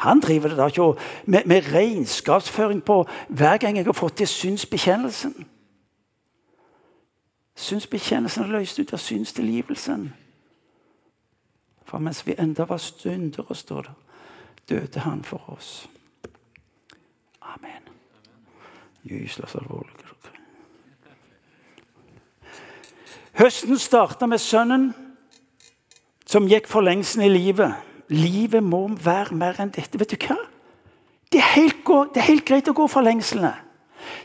Han 0.00 0.20
driver 0.20 0.48
det 0.48 0.56
da 0.56 0.66
ikke 0.66 0.94
med, 1.24 1.44
med 1.44 1.72
regnskapsføring 1.72 2.84
på 2.84 3.04
hver 3.28 3.56
gang 3.56 3.76
jeg 3.76 3.84
har 3.84 3.92
fått 3.92 4.16
til 4.16 4.26
synsbekjennelsen. 4.26 5.34
Synsbekjennelsen 7.54 8.44
er 8.44 8.54
løst 8.54 8.78
ut 8.80 8.92
av 8.96 8.98
synstilgivelsen. 8.98 10.06
For 11.84 11.98
mens 11.98 12.22
vi 12.26 12.34
enda 12.38 12.64
var 12.64 12.80
syndere, 12.80 13.54
står 13.54 13.82
det, 13.82 13.94
døde 14.68 15.00
han 15.00 15.24
for 15.24 15.50
oss. 15.52 15.88
Amen. 17.42 17.92
Gyselig 19.04 19.52
alvorlig. 19.54 20.00
Høsten 23.40 23.78
starta 23.78 24.26
med 24.26 24.40
sønnen 24.40 24.90
som 26.26 26.48
gikk 26.48 26.68
for 26.68 26.84
lengsten 26.84 27.22
i 27.24 27.28
livet. 27.28 27.89
Livet 28.10 28.62
må 28.62 28.88
være 29.04 29.36
mer 29.38 29.60
enn 29.62 29.70
dette. 29.74 29.98
Vet 29.98 30.10
du 30.10 30.26
hva? 30.26 30.36
Det 31.30 31.38
er 31.38 31.52
helt, 31.54 31.84
det 32.14 32.20
er 32.20 32.26
helt 32.26 32.46
greit 32.46 32.68
å 32.68 32.74
gå 32.74 32.86
for 32.90 33.06
lengslene. 33.06 33.52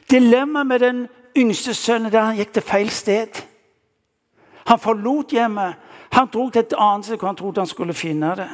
Dilemmaet 0.10 0.68
med 0.68 0.82
den 0.82 1.04
yngste 1.38 1.74
sønnen 1.78 2.12
der 2.12 2.32
han 2.32 2.40
gikk 2.40 2.56
til 2.56 2.66
feil 2.66 2.90
sted. 2.90 3.44
Han 4.66 4.82
forlot 4.82 5.36
hjemmet. 5.36 5.78
Han 6.16 6.32
dro 6.34 6.48
til 6.50 6.64
et 6.64 6.74
annet 6.80 7.06
sted 7.06 7.20
hvor 7.20 7.30
han 7.30 7.38
trodde 7.38 7.62
han 7.62 7.70
skulle 7.70 7.94
finne 7.94 8.34
det. 8.40 8.50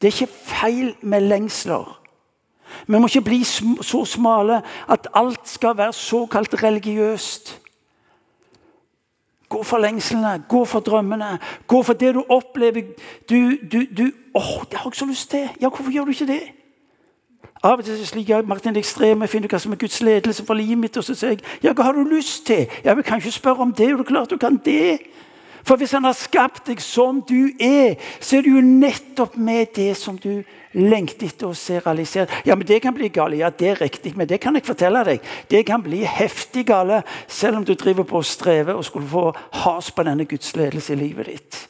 Det 0.00 0.08
er 0.08 0.14
ikke 0.14 0.32
feil 0.32 0.94
med 1.02 1.28
lengsler. 1.28 1.92
Vi 2.86 2.98
må 2.98 3.06
ikke 3.06 3.24
bli 3.28 3.44
så 3.44 4.04
smale 4.04 4.62
at 4.88 5.08
alt 5.14 5.48
skal 5.48 5.76
være 5.76 5.92
såkalt 5.92 6.62
religiøst. 6.62 7.60
Gå 9.56 9.62
for 9.62 9.78
lengslene, 9.78 10.42
gå 10.48 10.64
for 10.64 10.80
drømmene, 10.80 11.38
gå 11.66 11.82
for 11.82 11.92
det 11.92 12.14
du 12.14 12.24
opplever. 12.28 12.82
Du, 13.30 13.56
du, 13.72 13.78
du 13.98 14.12
åh, 14.34 14.64
det 14.70 14.78
har 14.78 14.90
jeg 14.90 14.98
så 14.98 15.06
lyst 15.06 15.30
til. 15.30 15.48
Ja, 15.60 15.68
Hvorfor 15.68 15.90
gjør 15.90 16.04
du 16.04 16.10
ikke 16.10 16.26
det? 16.26 16.42
Av 17.64 17.78
og 17.78 17.84
til 17.84 18.06
slik 18.06 18.28
jeg 18.28 18.44
Martin 18.44 18.74
det 18.76 18.82
ekstreme, 18.84 19.26
finner 19.26 19.48
du 19.48 19.54
hva 19.54 19.60
som 19.62 19.72
er 19.72 19.80
Guds 19.80 20.02
ledelse 20.04 20.44
for 20.44 20.54
livet 20.54 20.78
mitt. 20.78 20.96
Og 21.00 21.04
så 21.04 21.16
sier 21.16 21.32
jeg 21.32 21.40
ja, 21.64 21.72
hva 21.72 21.88
har 21.88 21.96
du 21.96 22.04
lyst 22.04 22.44
til? 22.46 22.66
Ja, 22.84 22.94
Vi 22.94 23.02
kan 23.02 23.16
ikke 23.16 23.32
spørre 23.32 23.64
om 23.64 23.72
det. 23.72 23.92
Og 23.92 23.98
det 23.98 24.04
er 24.04 24.10
klart 24.12 24.30
du 24.30 24.36
kan 24.36 24.60
det. 24.64 24.98
For 25.66 25.76
hvis 25.80 25.96
han 25.96 26.06
har 26.06 26.14
skapt 26.14 26.68
deg 26.68 26.80
som 26.82 27.18
du 27.26 27.50
er, 27.58 27.96
så 28.22 28.38
er 28.38 28.46
det 28.46 28.52
jo 28.54 28.62
nettopp 28.62 29.34
med 29.36 29.72
det 29.74 29.96
som 29.98 30.18
du 30.18 30.44
lengter 30.76 31.26
etter 31.26 31.48
å 31.48 31.56
se 31.58 31.80
realisert. 31.80 32.30
Ja, 32.46 32.54
men 32.54 32.66
Det 32.66 32.80
kan 32.82 32.94
bli 32.94 33.08
gale. 33.08 33.40
Ja, 33.40 33.50
det 33.50 33.68
er 33.68 33.80
riktig, 33.80 34.16
men 34.16 34.28
det 34.28 34.40
kan 34.40 34.54
jeg 34.54 34.66
fortelle 34.66 35.02
deg. 35.04 35.20
Det 35.50 35.64
kan 35.66 35.82
bli 35.82 36.04
heftig 36.04 36.66
gale, 36.66 37.02
selv 37.26 37.58
om 37.58 37.64
du 37.64 37.74
driver 37.74 38.04
på 38.04 38.20
å 38.20 38.26
streve 38.26 38.76
og 38.76 38.84
skulle 38.84 39.10
få 39.10 39.32
has 39.64 39.90
på 39.90 40.02
denne 40.06 40.24
Guds 40.24 40.54
ledelse 40.56 40.92
i 40.92 41.00
livet 41.00 41.26
ditt. 41.26 41.68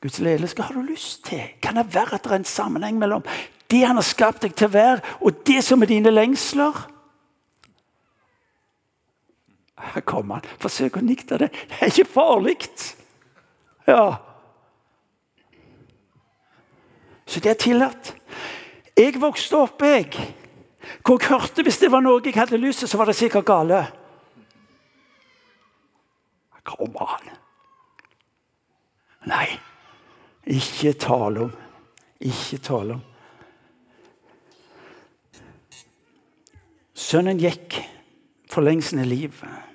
Guds 0.00 0.20
ledelse, 0.20 0.62
har 0.62 0.74
du 0.74 0.82
lyst 0.82 1.24
til? 1.26 1.42
Kan 1.60 1.76
det 1.76 1.90
være 1.94 2.14
at 2.14 2.24
det 2.24 2.32
er 2.32 2.40
en 2.40 2.44
sammenheng 2.44 2.98
mellom 2.98 3.24
det 3.68 3.82
han 3.84 3.98
har 3.98 4.06
skapt 4.06 4.42
deg 4.46 4.54
til 4.56 4.70
å 4.70 4.76
være, 4.76 5.00
og 5.20 5.42
det 5.44 5.60
som 5.64 5.82
er 5.82 5.90
dine 5.90 6.14
lengsler? 6.14 6.86
Her 9.78 10.00
kommer 10.00 10.38
han. 10.38 10.48
Forsøk 10.60 10.98
å 10.98 11.04
nikte 11.04 11.38
det. 11.38 11.50
Det 11.70 11.78
er 11.80 11.92
ikke 11.92 12.10
farlig. 12.12 12.56
Ja. 13.88 14.18
Så 17.28 17.40
det 17.44 17.52
er 17.52 17.60
tillatt. 17.60 18.14
Jeg 18.98 19.20
vokste 19.20 19.62
opp 19.62 19.82
jeg, 19.82 20.10
Hvor 21.04 21.20
jeg 21.20 21.28
hørte 21.28 21.62
Hvis 21.62 21.78
det 21.78 21.90
var 21.92 22.00
noe 22.02 22.22
jeg 22.24 22.34
hadde 22.34 22.58
lyst 22.58 22.80
til, 22.82 22.88
så 22.88 22.98
var 22.98 23.06
det 23.06 23.16
sikkert 23.16 23.46
gale. 23.46 23.82
Kom 26.64 26.96
an. 27.00 27.30
Nei, 29.28 29.46
ikke 30.44 30.92
tale 31.00 31.46
om. 31.46 31.54
Ikke 32.20 32.58
tale 32.58 32.98
om. 32.98 33.04
Sønnen 36.98 37.40
gikk 37.40 37.78
for 38.50 38.64
lengselen 38.66 39.04
i 39.04 39.08
livet. 39.08 39.67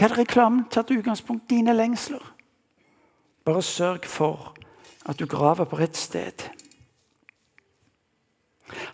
Hva 0.00 0.08
hadde 0.08 0.16
reklamen 0.22 0.62
tatt 0.72 0.88
utgangspunkt 0.94 1.50
dine 1.52 1.74
lengsler? 1.76 2.22
Bare 3.44 3.60
sørg 3.60 4.06
for 4.08 4.54
at 5.04 5.18
du 5.20 5.26
graver 5.28 5.66
på 5.68 5.76
rett 5.76 5.96
sted. 5.96 6.46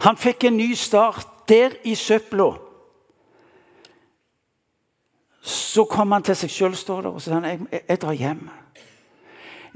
Han 0.02 0.18
fikk 0.18 0.48
en 0.48 0.56
ny 0.58 0.72
start 0.75 1.28
der 1.46 1.76
i 1.86 1.94
søpla. 1.94 2.48
Så 5.46 5.84
kom 5.86 6.10
han 6.10 6.26
til 6.26 6.40
seg 6.40 6.50
sjøl, 6.50 6.75
står 6.75 7.06
det, 7.06 7.12
og 7.14 7.22
så 7.22 7.30
sa 7.30 7.38
han, 7.38 7.46
jeg, 7.70 7.84
jeg 7.86 8.02
drar 8.02 8.18
hjem. 8.18 8.42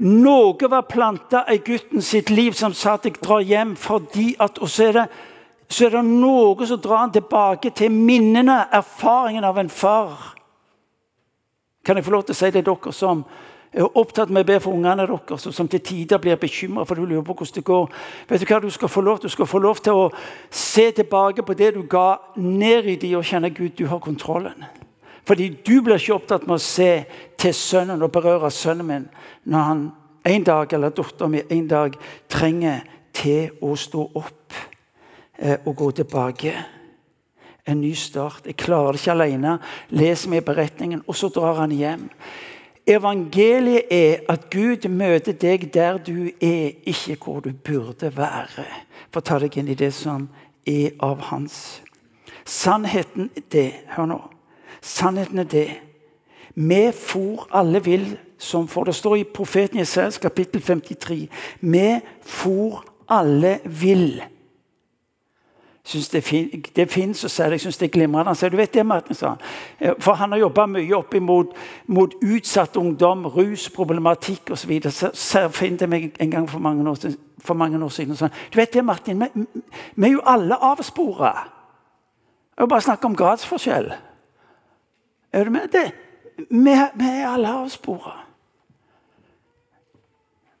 Noe 0.03 0.71
var 0.75 0.83
planta 0.91 1.45
i 1.47 1.61
gutten 1.63 2.03
sitt 2.03 2.27
liv 2.29 2.59
som 2.59 2.75
sa 2.75 2.97
at 2.99 3.07
jeg 3.07 3.21
drar 3.23 3.39
hjem 3.39 3.77
fordi 3.79 4.33
at 4.35 4.59
Og 4.59 4.67
så 4.67 4.89
er 4.89 4.99
det, 4.99 5.07
så 5.71 5.87
er 5.87 5.95
det 5.95 6.03
noe 6.11 6.67
som 6.67 6.83
drar 6.83 7.05
han 7.05 7.15
tilbake 7.15 7.71
til 7.71 7.91
minnene, 7.95 8.65
erfaringen 8.67 9.47
av 9.47 9.63
en 9.63 9.71
far. 9.71 10.40
Kan 11.85 11.97
jeg 11.97 12.05
få 12.05 12.11
lov 12.11 12.23
til 12.23 12.35
å 12.35 12.39
si 12.39 12.51
det 12.51 12.65
dere 12.65 12.93
som 12.93 13.23
er 13.71 13.97
opptatt 13.97 14.29
med 14.29 14.43
å 14.43 14.49
be 14.49 14.59
for 14.59 14.75
ungene 14.75 15.07
deres, 15.07 15.45
og 15.47 15.55
som 15.55 15.67
til 15.71 15.79
tider 15.79 16.19
blir 16.19 16.35
bekymra 16.39 16.83
for 16.85 16.99
du 16.99 17.05
lurer 17.05 17.23
på 17.23 17.33
hvordan 17.33 17.55
det 17.55 17.63
går. 17.63 17.87
Vet 18.27 18.41
Du 18.41 18.45
hva 18.45 18.59
du 18.61 18.69
skal 18.69 18.89
få 18.89 19.01
lov 19.01 19.19
til? 19.19 19.29
Du 19.29 19.33
skal 19.33 19.47
få 19.47 19.59
lov 19.59 19.79
til 19.79 19.93
å 19.93 20.09
se 20.49 20.91
tilbake 20.91 21.43
på 21.43 21.53
det 21.53 21.73
du 21.73 21.81
ga 21.87 22.17
ned 22.35 22.85
i 22.85 22.95
de, 22.95 23.15
og 23.15 23.25
kjenne 23.25 23.49
Gud, 23.49 23.71
du 23.77 23.87
har 23.87 23.99
kontrollen. 23.99 24.65
Fordi 25.25 25.49
du 25.49 25.81
blir 25.81 25.95
ikke 25.95 26.17
opptatt 26.17 26.47
med 26.47 26.57
å 26.57 26.63
se 26.63 27.05
til 27.37 27.53
sønnen 27.53 28.01
og 28.01 28.11
berøre 28.11 28.51
sønnen 28.51 28.87
min 28.87 29.09
når 29.45 29.67
han 29.69 29.91
en 30.25 30.43
dag, 30.43 30.73
eller 30.73 30.89
dattera 30.89 31.29
min 31.29 31.49
en 31.49 31.67
dag 31.67 31.95
trenger 32.29 32.83
til 33.13 33.49
å 33.61 33.75
stå 33.75 34.03
opp 34.15 34.57
eh, 35.37 35.57
og 35.65 35.75
gå 35.75 35.91
tilbake. 36.01 36.53
En 37.67 37.81
ny 37.81 37.93
start. 37.93 38.45
Jeg 38.45 38.57
klarer 38.57 38.95
det 38.95 39.01
ikke 39.01 39.11
alene. 39.11 39.57
Les 39.89 40.27
meg 40.27 40.45
beretningen, 40.45 41.03
og 41.07 41.15
så 41.15 41.29
drar 41.29 41.59
han 41.61 41.71
hjem. 41.71 42.07
Evangeliet 42.87 43.91
er 43.93 44.23
at 44.29 44.49
Gud 44.49 44.87
møter 44.89 45.35
deg 45.37 45.67
der 45.73 45.99
du 46.01 46.31
er, 46.41 46.71
ikke 46.85 47.17
hvor 47.23 47.39
du 47.39 47.51
burde 47.53 48.09
være. 48.17 48.65
For 49.13 49.21
ta 49.21 49.37
deg 49.39 49.57
inn 49.61 49.69
i 49.69 49.77
det 49.77 49.93
som 49.93 50.27
er 50.65 50.97
av 50.99 51.21
hans. 51.29 51.81
Sannheten 52.45 53.29
er 53.37 53.47
det 53.51 53.69
Hør 53.95 54.09
nå. 54.09 54.19
Sannheten 54.81 55.39
er 55.39 55.49
det. 55.49 55.69
Vi 56.55 56.91
for 56.91 57.47
alle 57.53 57.83
vil 57.83 58.17
som 58.41 58.67
for. 58.67 58.83
Det 58.83 58.95
står 58.95 59.15
i 59.15 59.23
profeten 59.23 59.79
Jesajas 59.79 60.17
kapittel 60.17 60.61
53. 60.61 61.29
Vi 61.61 61.99
for 62.21 62.83
alle 63.07 63.59
vil. 63.65 64.23
Synes 65.83 66.09
det, 66.09 66.23
fin, 66.23 66.63
det 66.75 66.91
fins, 66.91 67.23
og 67.23 67.51
jeg 67.51 67.59
syns 67.59 67.77
det 67.77 67.87
er 67.87 67.91
glimrende. 67.91 68.29
Han 68.29 68.35
sier 68.37 68.51
du 68.53 68.57
vet 68.57 68.73
det, 68.73 68.83
Martin, 68.85 69.15
sa 69.17 69.33
han. 69.33 69.95
For 69.99 70.13
han 70.13 70.31
har 70.31 70.43
jobba 70.43 70.67
mye 70.69 70.93
opp 70.93 71.15
imot 71.17 71.55
mot 71.87 72.13
utsatt 72.21 72.77
ungdom, 72.77 73.25
rusproblematikk 73.25 74.51
osv. 74.53 74.75
Så, 74.89 75.09
så 75.13 75.47
finner 75.49 75.81
det 75.81 75.89
meg 75.89 76.05
en 76.21 76.31
gang 76.31 76.49
for 76.49 76.61
mange 76.61 76.85
år, 76.89 77.15
for 77.41 77.57
mange 77.57 77.81
år 77.83 77.89
siden. 77.89 78.15
sa, 78.15 78.29
du 78.53 78.59
vet 78.59 78.73
det, 78.73 78.85
Martin, 78.85 79.25
vi, 79.25 79.45
vi 79.95 80.07
er 80.07 80.13
jo 80.13 80.21
alle 80.25 80.55
avspora. 80.61 81.33
Jeg 82.57 82.63
vil 82.63 82.69
bare 82.69 82.81
snakke 82.81 83.05
om 83.05 83.15
gradsforskjell. 83.15 83.91
Er 85.33 85.43
du 85.43 85.49
med? 85.49 85.67
Det? 85.71 85.91
Vi, 86.37 86.77
vi 86.95 87.09
er 87.09 87.27
alle 87.33 87.55
avspora. 87.63 88.19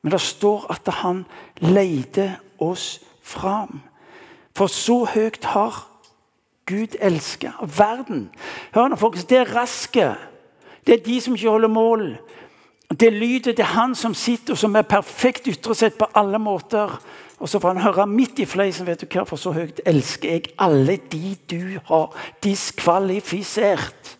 Men 0.01 0.11
det 0.11 0.21
står 0.21 0.65
at 0.71 0.93
han 0.93 1.25
leide 1.59 2.39
oss 2.59 3.03
fram. 3.21 3.81
For 4.57 4.67
så 4.67 5.03
høyt 5.13 5.45
har 5.53 5.87
Gud 6.65 6.95
elska 7.01 7.51
verden. 7.77 8.29
Hør 8.75 8.91
nå, 8.91 8.99
folkens. 8.99 9.25
Det 9.25 9.37
er 9.37 9.55
raske. 9.55 10.11
Det 10.87 10.93
er 10.93 11.03
de 11.05 11.21
som 11.21 11.35
ikke 11.35 11.49
holder 11.49 11.71
mål. 11.71 12.05
Det 12.99 13.13
lyder 13.13 13.53
til 13.53 13.65
han 13.65 13.95
som 13.95 14.13
sitter, 14.13 14.53
og 14.53 14.57
som 14.57 14.75
er 14.75 14.87
perfekt 14.87 15.47
ytre 15.47 15.75
sett 15.75 15.97
på 15.99 16.09
alle 16.15 16.39
måter. 16.39 16.97
Og 17.39 17.49
så 17.49 17.59
får 17.59 17.73
han 17.73 17.83
høre 17.83 18.07
midt 18.07 18.39
i 18.39 18.45
fleisen 18.45 18.85
vet 18.87 19.01
du 19.01 19.07
hva, 19.09 19.23
for 19.25 19.39
så 19.39 19.53
høyt 19.55 19.81
elsker 19.85 20.29
jeg 20.29 20.51
alle 20.61 20.99
de 21.11 21.35
du 21.49 21.79
har 21.87 22.11
diskvalifisert. 22.43 24.17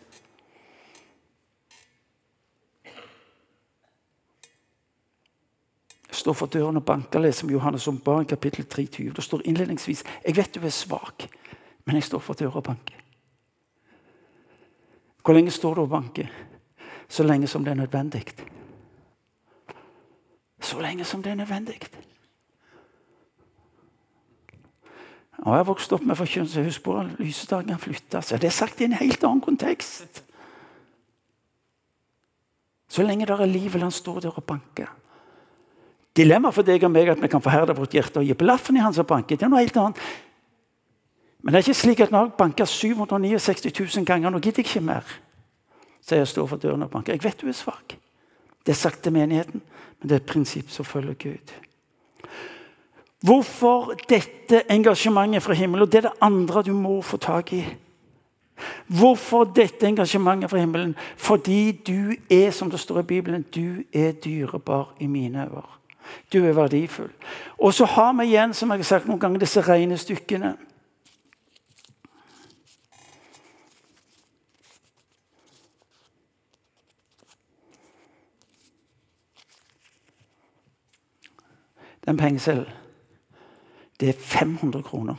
Står 6.11 6.33
for 6.33 6.51
døren 6.51 6.77
og 6.77 6.85
banker, 6.85 7.19
leser 7.19 7.47
vi 7.47 7.53
Johannes 7.53 7.87
om 7.87 7.99
barn, 7.99 8.25
kapittel 8.25 8.65
23. 8.65 9.11
Det 9.15 9.23
står 9.23 9.45
innledningsvis 9.45 10.03
jeg 10.25 10.35
vet 10.37 10.55
du 10.55 10.65
er 10.65 10.75
svak, 10.75 11.27
men 11.85 11.95
jeg 11.95 12.03
står 12.03 12.19
for 12.19 12.33
døren 12.33 12.59
og 12.59 12.63
banker. 12.63 12.97
Hvor 15.23 15.33
lenge 15.37 15.51
står 15.51 15.75
du 15.75 15.81
og 15.81 15.89
banker? 15.89 16.31
Så 17.09 17.23
lenge 17.23 17.47
som 17.47 17.63
det 17.63 17.71
er 17.71 17.81
nødvendig. 17.83 18.23
Så 20.61 20.79
lenge 20.81 21.05
som 21.05 21.23
det 21.23 21.31
er 21.31 21.35
nødvendig. 21.35 21.79
Og 25.41 25.51
jeg 25.51 25.57
har 25.57 25.63
vokst 25.63 25.93
opp 25.93 26.03
med 26.05 26.15
forkynnelse. 26.15 26.63
Husk 26.63 26.83
på 26.83 26.95
lysedagen 27.19 27.79
flytta 27.79 28.21
flyttes. 28.21 28.41
Det 28.41 28.47
er 28.47 28.53
sagt 28.53 28.81
i 28.81 28.85
en 28.85 28.93
helt 28.93 29.23
annen 29.23 29.41
kontekst. 29.41 30.23
Så 32.89 33.03
lenge 33.03 33.25
det 33.25 33.39
er 33.39 33.45
liv, 33.45 33.73
vil 33.73 33.81
han 33.81 33.91
stå 33.91 34.19
der 34.19 34.37
og 34.37 34.43
banke. 34.43 34.87
Dilemmaet 36.17 36.55
for 36.55 36.67
deg 36.67 36.83
og 36.83 36.91
meg 36.91 37.09
at 37.13 37.21
vi 37.21 37.29
kan 37.31 37.43
forherde 37.43 37.75
vårt 37.77 37.93
hjerte 37.95 38.19
og 38.19 38.27
gi 38.27 38.35
blaffen 38.35 38.77
i 38.77 38.83
han 38.83 38.93
som 38.93 39.07
banker. 39.07 39.39
Det 39.39 39.47
er 39.47 39.51
noe 39.51 39.63
helt 39.63 39.77
annet. 39.79 40.01
Men 41.41 41.53
det 41.53 41.61
er 41.61 41.67
ikke 41.69 41.79
slik 41.79 42.03
at 42.03 42.11
når 42.11 42.27
jeg 42.27 42.37
banker 42.37 42.65
769 42.69 43.71
000 43.95 44.05
ganger, 44.05 44.29
nå 44.29 44.39
gidder 44.39 44.61
jeg 44.61 44.67
ikke 44.67 44.85
mer. 44.85 45.07
Så 46.01 46.19
jeg 46.19 46.27
står 46.27 46.49
for 46.51 46.61
døren 46.61 46.83
og 46.83 46.91
banker. 46.91 47.13
Jeg 47.13 47.23
vet 47.23 47.41
du 47.41 47.47
er 47.47 47.55
svak. 47.57 47.95
Det 48.65 48.75
er 48.75 48.77
sagt 48.77 49.01
til 49.03 49.13
menigheten, 49.13 49.61
men 49.99 50.09
det 50.09 50.17
er 50.17 50.21
et 50.21 50.29
prinsipp 50.29 50.69
som 50.69 50.85
følger 50.85 51.13
Gud. 51.13 51.53
Hvorfor 53.21 53.93
dette 54.09 54.63
engasjementet 54.69 55.43
fra 55.43 55.53
himmelen? 55.53 55.85
Og 55.85 55.91
det 55.91 55.97
er 56.01 56.09
det 56.09 56.21
andre 56.21 56.63
du 56.65 56.73
må 56.73 57.01
få 57.01 57.17
tak 57.17 57.53
i. 57.53 57.63
Hvorfor 58.87 59.45
dette 59.55 59.87
engasjementet 59.87 60.49
fra 60.49 60.59
himmelen? 60.59 60.95
Fordi 61.17 61.71
du 61.71 62.13
er, 62.29 62.51
som 62.51 62.69
det 62.69 62.79
står 62.79 62.99
i 62.99 63.09
Bibelen, 63.13 63.45
du 63.55 63.83
er 63.93 64.11
dyrebar 64.11 64.95
i 64.99 65.07
mine 65.07 65.45
øyne. 65.45 65.80
Du 66.33 66.45
er 66.45 66.53
verdifull. 66.53 67.11
Og 67.57 67.73
så 67.73 67.85
har 67.85 68.13
vi 68.13 68.29
igjen 68.31 68.53
som 68.53 68.71
jeg 68.71 68.83
har 68.83 68.89
sagt 68.89 69.09
noen 69.09 69.19
ganger, 69.19 69.43
disse 69.43 69.61
regnestykkene. 69.61 70.55
Den 82.01 82.17
pengeseddelen, 82.17 82.73
det 83.99 84.09
er 84.09 84.17
500 84.17 84.81
kroner. 84.83 85.15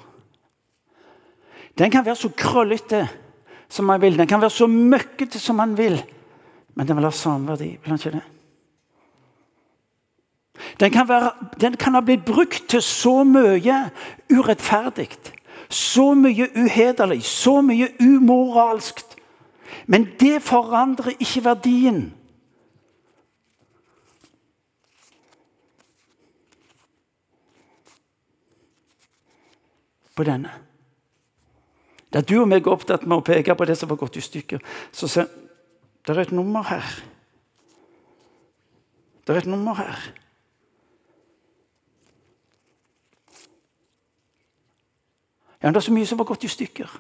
Den 1.79 1.91
kan 1.91 2.05
være 2.05 2.17
så 2.17 2.29
krøllete 2.37 3.07
som 3.69 3.87
man 3.89 4.01
vil. 4.01 4.19
Den 4.19 4.27
kan 4.27 4.41
være 4.41 4.51
så 4.51 4.67
møkkete 4.67 5.39
som 5.41 5.57
man 5.57 5.77
vil. 5.79 6.03
Men 6.75 6.89
den 6.89 6.97
vil 6.97 7.05
ha 7.05 7.11
samme 7.11 7.49
verdi. 7.49 7.69
vil 7.69 7.89
han 7.89 7.99
ikke 7.99 8.17
det? 8.19 8.32
Den 10.81 10.91
kan, 10.91 11.09
være, 11.09 11.31
den 11.61 11.77
kan, 11.77 11.95
ha 11.95 12.01
blitt 12.01 12.25
brukt 12.25 12.69
til 12.69 12.83
så 12.83 13.23
mye 13.25 13.91
urettferdig. 14.33 15.09
Så 15.69 16.15
mye 16.15 16.49
uhederlig, 16.57 17.23
så 17.25 17.61
mye 17.61 17.89
umoralsk. 18.01 19.05
Men 19.87 20.09
det 20.21 20.43
forandrer 20.43 21.15
ikke 21.19 21.45
verdien. 21.45 22.15
På 30.17 30.25
denne. 30.29 30.51
Da 32.13 32.21
du 32.21 32.35
og 32.43 32.49
meg 32.51 32.67
er 32.67 32.75
opptatt 32.75 33.07
med 33.09 33.23
å 33.23 33.25
peke 33.25 33.55
på 33.57 33.65
det 33.65 33.79
som 33.81 33.89
var 33.89 33.97
gått 34.03 34.19
i 34.21 34.25
stykker, 34.25 34.61
så 34.93 35.09
se, 35.09 35.25
det 36.05 36.13
er 36.13 36.27
et 36.27 36.35
nummer 36.37 36.67
her. 36.69 36.85
Det 39.25 39.33
er 39.33 39.41
et 39.41 39.49
nummer 39.49 39.79
her. 39.79 40.03
Ja, 45.63 45.69
det 45.69 45.77
er 45.77 45.81
så 45.81 45.93
mye 45.93 46.07
som 46.07 46.19
har 46.19 46.27
gått 46.27 46.45
i 46.45 46.51
stykker. 46.51 46.91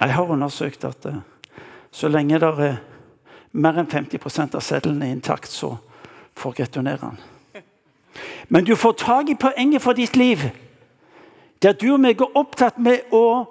Jeg 0.00 0.14
har 0.14 0.30
undersøkt 0.30 0.84
at 0.84 1.06
uh, 1.06 1.16
så 1.90 2.08
lenge 2.08 2.38
det 2.40 2.48
er 2.48 2.76
mer 3.52 3.78
enn 3.78 3.88
50% 3.88 4.56
av 4.58 4.64
seddelen 4.64 5.02
er 5.02 5.14
intakt, 5.14 5.48
så 5.48 5.76
får 6.36 6.54
jeg 6.58 6.66
returnere 6.66 6.98
den. 7.00 7.22
Men 8.48 8.64
du 8.64 8.74
får 8.76 8.92
tak 8.92 9.30
i 9.30 9.38
poenget 9.40 9.82
for 9.82 9.92
ditt 9.92 10.16
liv. 10.16 10.42
Der 11.62 11.72
du 11.72 11.92
og 11.94 12.00
meg 12.00 12.20
er 12.20 12.36
opptatt 12.36 12.78
med 12.78 13.14
å 13.14 13.46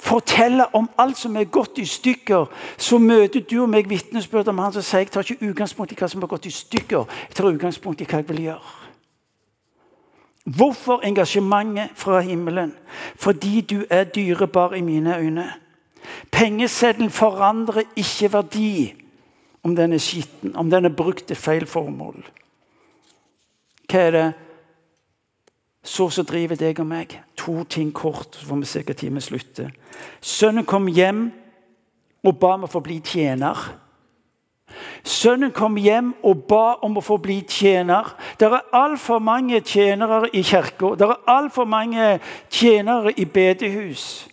fortelle 0.00 0.66
om 0.76 0.88
alt 0.98 1.18
som 1.18 1.36
er 1.36 1.50
gått 1.50 1.78
i 1.78 1.84
stykker, 1.88 2.46
så 2.76 2.98
møter 2.98 3.44
du 3.44 3.58
og 3.62 3.68
meg 3.72 3.88
vitnesbyrd 3.88 4.48
om 4.52 4.62
han 4.62 4.72
som 4.72 4.84
sier 4.84 5.04
jeg 5.04 5.12
tar 5.12 5.26
ikke 5.26 5.50
utgangspunkt 5.50 5.92
i 5.92 5.98
hva 5.98 6.08
som 6.08 6.24
har 6.24 6.32
gått 6.32 6.48
i 6.48 6.54
stykker, 6.54 7.04
jeg 7.28 7.36
tar 7.36 7.50
utgangspunkt 7.50 8.00
i 8.00 8.08
hva 8.08 8.22
jeg 8.22 8.28
vil 8.28 8.42
gjøre. 8.48 8.83
Hvorfor 10.44 11.00
engasjementet 11.00 11.90
fra 11.94 12.20
himmelen? 12.20 12.74
Fordi 13.16 13.60
du 13.60 13.84
er 13.90 14.04
dyrebar 14.04 14.72
i 14.72 14.80
mine 14.80 15.18
øyne. 15.18 15.52
Pengeseddelen 16.32 17.10
forandrer 17.10 17.82
ikke 17.96 18.32
verdi 18.32 18.94
om 19.62 19.76
den 19.76 19.92
er 19.92 19.98
skitten, 19.98 20.56
om 20.56 20.70
den 20.70 20.84
er 20.84 20.92
brukt 20.96 21.26
til 21.26 21.36
feil 21.36 21.66
formål. 21.66 22.24
Hva 23.88 24.00
er 24.00 24.10
det 24.10 24.32
så 25.84 26.10
som 26.10 26.26
driver 26.26 26.56
deg 26.56 26.80
og 26.80 26.86
meg? 26.88 27.16
To 27.36 27.64
ting 27.64 27.92
kort, 27.94 28.36
så 28.36 28.46
får 28.46 28.60
vi 28.60 28.68
se 28.68 28.82
hva 28.84 28.96
time 28.96 29.20
slutter. 29.20 29.70
Sønnen 30.20 30.68
kom 30.68 30.88
hjem 30.88 31.26
og 32.24 32.38
ba 32.40 32.54
å 32.56 32.68
få 32.70 32.80
bli 32.84 33.00
tjener. 33.04 33.56
Sønnen 35.04 35.52
kom 35.52 35.76
hjem 35.76 36.14
og 36.22 36.44
ba 36.48 36.74
om 36.82 36.96
å 36.96 37.04
få 37.04 37.18
bli 37.22 37.40
tjener. 37.48 38.14
Det 38.40 38.48
er 38.48 38.70
altfor 38.72 39.18
mange 39.18 39.60
tjenere 39.60 40.28
i 40.32 40.42
kirka. 40.42 40.94
Det 40.98 41.08
er 41.08 41.24
altfor 41.26 41.64
mange 41.64 42.18
tjenere 42.50 43.12
i 43.16 43.24
bedehus. 43.24 44.28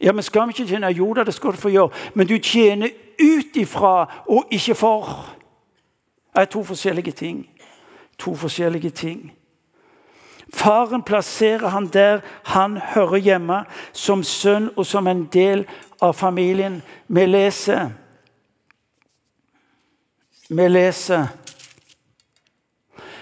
Ja, 0.00 0.12
men 0.12 0.22
skal 0.22 0.48
vi 0.48 0.56
ikke 0.56 0.68
tjene? 0.68 0.92
Jo 0.92 1.14
da, 1.14 1.24
det 1.24 1.34
skal 1.34 1.52
du 1.52 1.60
få 1.60 1.72
gjøre. 1.72 1.90
Men 2.14 2.26
du 2.26 2.38
tjener 2.38 2.90
ut 3.20 3.56
ifra 3.56 4.24
og 4.28 4.52
ikke 4.52 4.74
for. 4.74 5.08
Det 6.34 6.42
er 6.42 6.52
to 6.52 6.64
forskjellige 6.64 7.12
ting. 7.12 7.46
To 8.18 8.34
forskjellige 8.34 8.90
ting. 8.90 9.32
Faren 10.54 11.02
plasserer 11.02 11.68
han 11.68 11.86
der 11.86 12.20
han 12.44 12.76
hører 12.76 13.16
hjemme, 13.16 13.64
som 13.92 14.22
sønn 14.22 14.70
og 14.76 14.86
som 14.86 15.06
en 15.06 15.24
del 15.32 15.66
av 16.00 16.12
familien. 16.12 16.82
Vi 17.08 17.26
leser 17.26 17.88
Vi 20.48 20.68
leser 20.68 21.26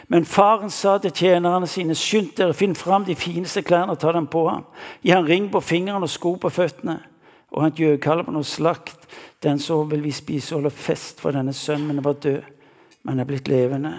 men 0.09 0.25
faren 0.25 0.71
sa 0.71 0.99
til 1.01 1.13
tjenerne 1.17 1.67
sine, 1.67 1.95
skynd 1.97 2.35
dere, 2.39 2.55
finn 2.57 2.75
fram 2.77 3.07
de 3.07 3.17
fineste 3.17 3.65
klærne 3.65 3.95
og 3.95 4.01
ta 4.03 4.13
dem 4.13 4.27
på 4.31 4.45
ham. 4.51 4.67
Gi 5.03 5.15
ham 5.15 5.25
ring 5.27 5.49
på 5.53 5.63
fingeren 5.65 6.05
og 6.05 6.13
sko 6.13 6.35
på 6.41 6.53
føttene. 6.53 6.99
Og 7.55 7.63
han 7.65 7.77
gjøkalven 7.77 8.37
og 8.37 8.45
slakt. 8.47 9.09
Den 9.43 9.59
så 9.59 9.81
vil 9.89 10.03
vi 10.05 10.13
spise 10.13 10.55
og 10.55 10.61
holde 10.61 10.75
fest 10.77 11.23
for 11.23 11.35
denne 11.35 11.55
sønnen, 11.57 12.03
var 12.05 12.19
død, 12.21 12.43
men 13.05 13.21
er 13.21 13.29
blitt 13.29 13.49
levende. 13.49 13.95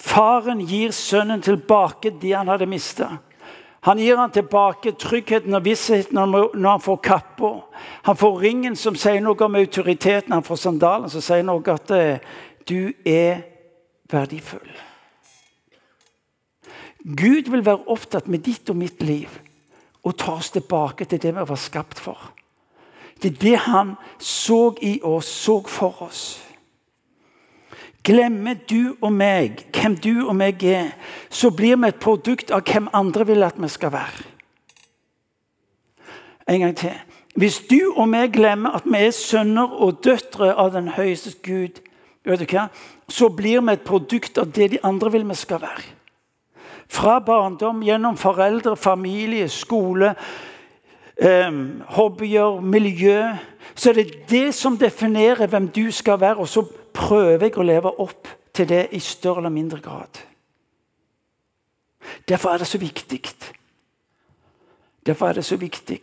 Faren 0.00 0.62
gir 0.66 0.92
sønnen 0.96 1.42
tilbake 1.44 2.14
det 2.20 2.34
han 2.36 2.48
hadde 2.48 2.68
mista. 2.68 3.10
Han 3.80 3.98
gir 3.98 4.16
han 4.16 4.30
tilbake 4.30 4.92
tryggheten 5.00 5.54
og 5.56 5.64
vissheten 5.64 6.18
når 6.20 6.68
han 6.68 6.82
får 6.84 6.96
kappa. 6.96 7.52
Han 8.04 8.16
får 8.16 8.40
ringen 8.42 8.76
som 8.76 8.96
sier 8.98 9.22
noe 9.24 9.40
om 9.46 9.56
autoriteten. 9.56 10.34
Han 10.36 10.44
får 10.44 10.60
sandalen 10.60 11.10
som 11.10 11.24
sier 11.24 11.46
noe 11.46 11.64
at 11.72 11.92
eh, 11.96 12.20
du 12.68 12.92
er 13.08 13.40
verdifull. 14.12 14.68
Gud 17.00 17.48
vil 17.48 17.64
være 17.64 17.88
opptatt 17.88 18.28
med 18.28 18.44
ditt 18.44 18.68
og 18.68 18.76
mitt 18.76 19.00
liv 19.02 19.32
og 20.04 20.16
ta 20.20 20.36
oss 20.36 20.52
tilbake 20.52 21.04
til 21.08 21.20
det 21.20 21.32
vi 21.36 21.48
var 21.48 21.60
skapt 21.60 22.00
for. 22.00 22.20
Er 23.24 23.32
det 23.36 23.56
han 23.64 23.96
så 24.18 24.74
i 24.80 25.00
oss, 25.04 25.28
så 25.28 25.60
for 25.68 26.02
oss. 26.02 26.40
Glemmer 28.04 28.56
du 28.70 28.96
og 29.02 29.12
meg 29.12 29.66
hvem 29.76 29.96
du 30.00 30.26
og 30.26 30.34
meg 30.36 30.62
er, 30.64 30.94
så 31.28 31.50
blir 31.52 31.76
vi 31.76 31.90
et 31.90 32.00
produkt 32.00 32.50
av 32.50 32.64
hvem 32.64 32.88
andre 32.96 33.26
vil 33.28 33.44
at 33.44 33.60
vi 33.60 33.68
skal 33.68 33.92
være. 33.92 34.26
En 36.48 36.60
gang 36.60 36.76
til. 36.76 36.96
Hvis 37.36 37.60
du 37.70 37.92
og 37.94 38.08
meg 38.10 38.32
glemmer 38.34 38.74
at 38.80 38.88
vi 38.88 38.98
er 39.04 39.12
sønner 39.14 39.70
og 39.70 40.00
døtre 40.04 40.54
av 40.54 40.72
den 40.74 40.88
høyeste 40.96 41.36
Gud, 41.44 41.78
vet 42.24 42.40
du 42.40 42.48
hva? 42.48 42.68
så 43.10 43.28
blir 43.28 43.60
vi 43.60 43.74
et 43.74 43.86
produkt 43.86 44.38
av 44.38 44.50
det 44.54 44.70
de 44.72 44.78
andre 44.86 45.12
vil 45.12 45.26
vi 45.28 45.36
skal 45.38 45.60
være. 45.62 45.82
Fra 46.90 47.18
barndom, 47.22 47.82
gjennom 47.86 48.16
foreldre, 48.18 48.76
familie, 48.76 49.48
skole, 49.48 50.14
hobbyer, 51.20 52.60
miljø. 52.60 53.22
Så 53.74 53.90
er 53.90 53.94
det 53.94 54.30
det 54.30 54.54
som 54.54 54.78
definerer 54.78 55.46
hvem 55.46 55.68
du 55.68 55.90
skal 55.90 56.20
være. 56.20 56.36
Og 56.36 56.48
så 56.48 56.64
prøver 56.94 57.46
jeg 57.46 57.56
å 57.58 57.66
leve 57.66 57.92
opp 58.00 58.28
til 58.54 58.68
det 58.68 58.88
i 58.92 59.00
større 59.00 59.44
eller 59.44 59.54
mindre 59.54 59.80
grad. 59.80 60.22
Derfor 62.28 62.50
er 62.50 62.58
det 62.58 62.66
så 62.66 62.78
viktig. 62.78 63.20
Derfor 65.06 65.28
er 65.28 65.32
det 65.32 65.44
så 65.44 65.56
viktig. 65.56 66.00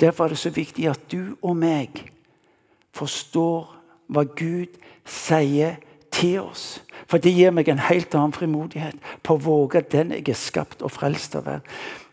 Derfor 0.00 0.24
er 0.24 0.28
det 0.28 0.38
så 0.38 0.50
viktig 0.50 0.88
at 0.88 1.00
du 1.12 1.36
og 1.42 1.56
meg 1.56 2.12
forstår 2.96 3.76
hva 4.10 4.24
Gud 4.24 4.78
sier 5.06 5.76
til 6.10 6.40
oss. 6.40 6.80
For 7.06 7.18
det 7.18 7.32
gir 7.34 7.52
meg 7.54 7.68
en 7.68 7.82
helt 7.82 8.14
annen 8.14 8.34
frimodighet 8.34 8.96
på 9.22 9.34
å 9.34 9.42
våge 9.42 9.82
den 9.92 10.14
jeg 10.14 10.28
er 10.30 10.38
skapt 10.38 10.82
og 10.82 10.92
frelst 10.94 11.36
av. 11.38 11.60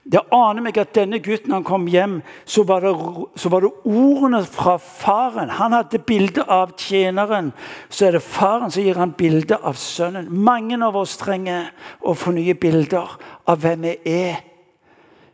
Det 0.08 0.22
aner 0.32 0.64
meg 0.64 0.78
at 0.80 0.94
denne 0.96 1.20
gutten 1.20 1.52
han 1.52 1.66
kom 1.68 1.88
hjem, 1.92 2.22
så 2.48 2.64
var, 2.68 2.86
det, 2.86 2.94
så 3.36 3.50
var 3.52 3.66
det 3.66 3.72
ordene 3.84 4.40
fra 4.48 4.78
faren. 4.80 5.52
Han 5.52 5.76
hadde 5.76 6.00
bilde 6.00 6.46
av 6.48 6.72
tjeneren. 6.80 7.52
Så 7.90 8.08
er 8.08 8.16
det 8.16 8.24
faren 8.24 8.72
som 8.72 8.86
gir 8.86 9.00
han 9.00 9.12
bilde 9.20 9.60
av 9.60 9.76
sønnen. 9.76 10.30
Mange 10.32 10.80
av 10.80 10.96
oss 10.96 11.18
trenger 11.20 11.74
å 12.00 12.16
få 12.16 12.32
nye 12.38 12.56
bilder 12.56 13.18
av 13.52 13.60
hvem 13.66 13.84
vi 13.84 13.98
er. 14.14 14.40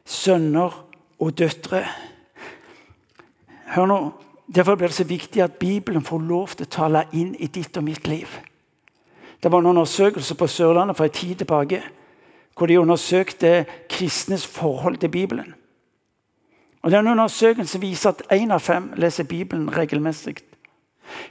Sønner 0.09 0.73
og 1.21 1.37
døtre. 1.37 1.85
Hør 3.75 3.89
nå. 3.89 4.01
Derfor 4.53 4.75
blir 4.75 4.89
det 4.89 4.97
så 4.97 5.05
viktig 5.07 5.41
at 5.41 5.59
Bibelen 5.61 6.03
får 6.03 6.25
lov 6.27 6.57
til 6.57 6.65
å 6.65 6.73
tale 6.73 7.05
inn 7.13 7.31
i 7.39 7.47
ditt 7.47 7.77
og 7.77 7.85
mitt 7.85 8.09
liv. 8.09 8.27
Det 9.37 9.51
var 9.51 9.61
noen 9.61 9.77
undersøkelser 9.77 10.37
på 10.39 10.49
Sørlandet 10.49 10.97
for 10.97 11.07
en 11.07 11.13
tid 11.13 11.39
tilbake 11.41 11.79
hvor 12.57 12.65
de 12.65 12.79
undersøkte 12.79 13.65
kristnes 13.89 14.47
forhold 14.47 14.97
til 14.97 15.09
Bibelen. 15.09 15.53
Og 16.81 16.91
Den 16.91 17.07
undersøkelsen 17.07 17.81
viser 17.81 18.09
at 18.09 18.21
én 18.31 18.51
av 18.51 18.59
fem 18.59 18.91
leser 18.95 19.23
Bibelen 19.23 19.77
regelmessig. 19.77 20.35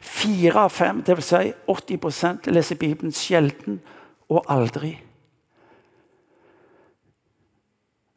Fire 0.00 0.61
av 0.61 0.70
fem, 0.70 1.02
dvs. 1.02 1.24
Si 1.24 1.52
80% 1.68 2.50
leser 2.50 2.76
Bibelen 2.76 3.12
sjelden 3.12 3.80
og 4.28 4.44
aldri. 4.48 5.00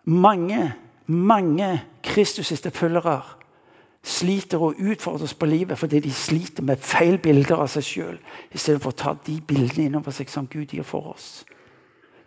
Mange, 0.04 0.74
mange 1.06 1.82
Kristus-følgere 2.04 3.22
sliter 4.04 4.62
og 4.62 4.76
utfordres 4.80 5.34
på 5.34 5.46
livet 5.46 5.80
fordi 5.80 6.00
de 6.00 6.14
sliter 6.14 6.64
med 6.64 6.78
feil 6.78 7.18
bilder 7.18 7.58
av 7.58 7.68
seg 7.74 7.84
sjøl, 7.84 8.20
istedenfor 8.54 8.94
å 8.94 9.00
ta 9.02 9.16
de 9.26 9.40
bildene 9.42 9.90
innover 9.90 10.14
seg 10.14 10.30
som 10.30 10.48
Gud 10.48 10.76
gir 10.78 10.86
for 10.86 11.16
oss. 11.16 11.46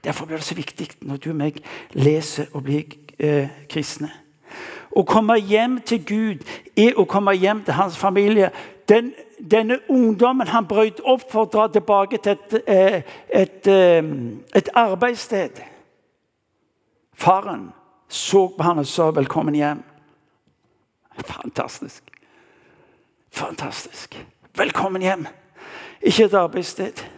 Derfor 0.09 0.27
blir 0.27 0.37
det 0.37 0.45
så 0.45 0.55
viktig 0.55 0.89
når 1.01 1.17
du 1.17 1.31
og 1.31 1.37
meg 1.37 1.57
leser 1.93 2.47
og 2.57 2.63
blir 2.65 2.95
eh, 3.21 3.51
kristne. 3.69 4.09
Å 4.97 5.03
komme 5.05 5.35
hjem 5.37 5.75
til 5.85 5.99
Gud 6.01 6.47
er 6.81 6.97
å 6.97 7.05
komme 7.05 7.35
hjem 7.37 7.61
til 7.67 7.77
hans 7.77 7.99
familie. 8.01 8.49
Den, 8.89 9.11
denne 9.37 9.77
ungdommen 9.93 10.49
han 10.49 10.65
brøt 10.65 11.03
opp 11.05 11.27
for 11.29 11.45
å 11.45 11.51
dra 11.53 11.67
tilbake 11.75 12.23
til 12.25 12.39
et, 12.39 12.57
eh, 12.65 12.97
et, 12.97 13.11
et, 13.43 13.69
eh, 13.69 14.09
et 14.63 14.71
arbeidssted. 14.73 15.61
Faren 17.13 17.69
så 18.09 18.47
på 18.57 18.65
han 18.65 18.79
og 18.79 18.87
sa 18.87 19.11
'velkommen 19.11 19.55
hjem'. 19.55 19.85
Fantastisk. 21.21 22.03
Fantastisk. 23.31 24.27
Velkommen 24.57 25.03
hjem. 25.03 25.27
Ikke 26.01 26.25
et 26.25 26.35
arbeidssted. 26.35 27.18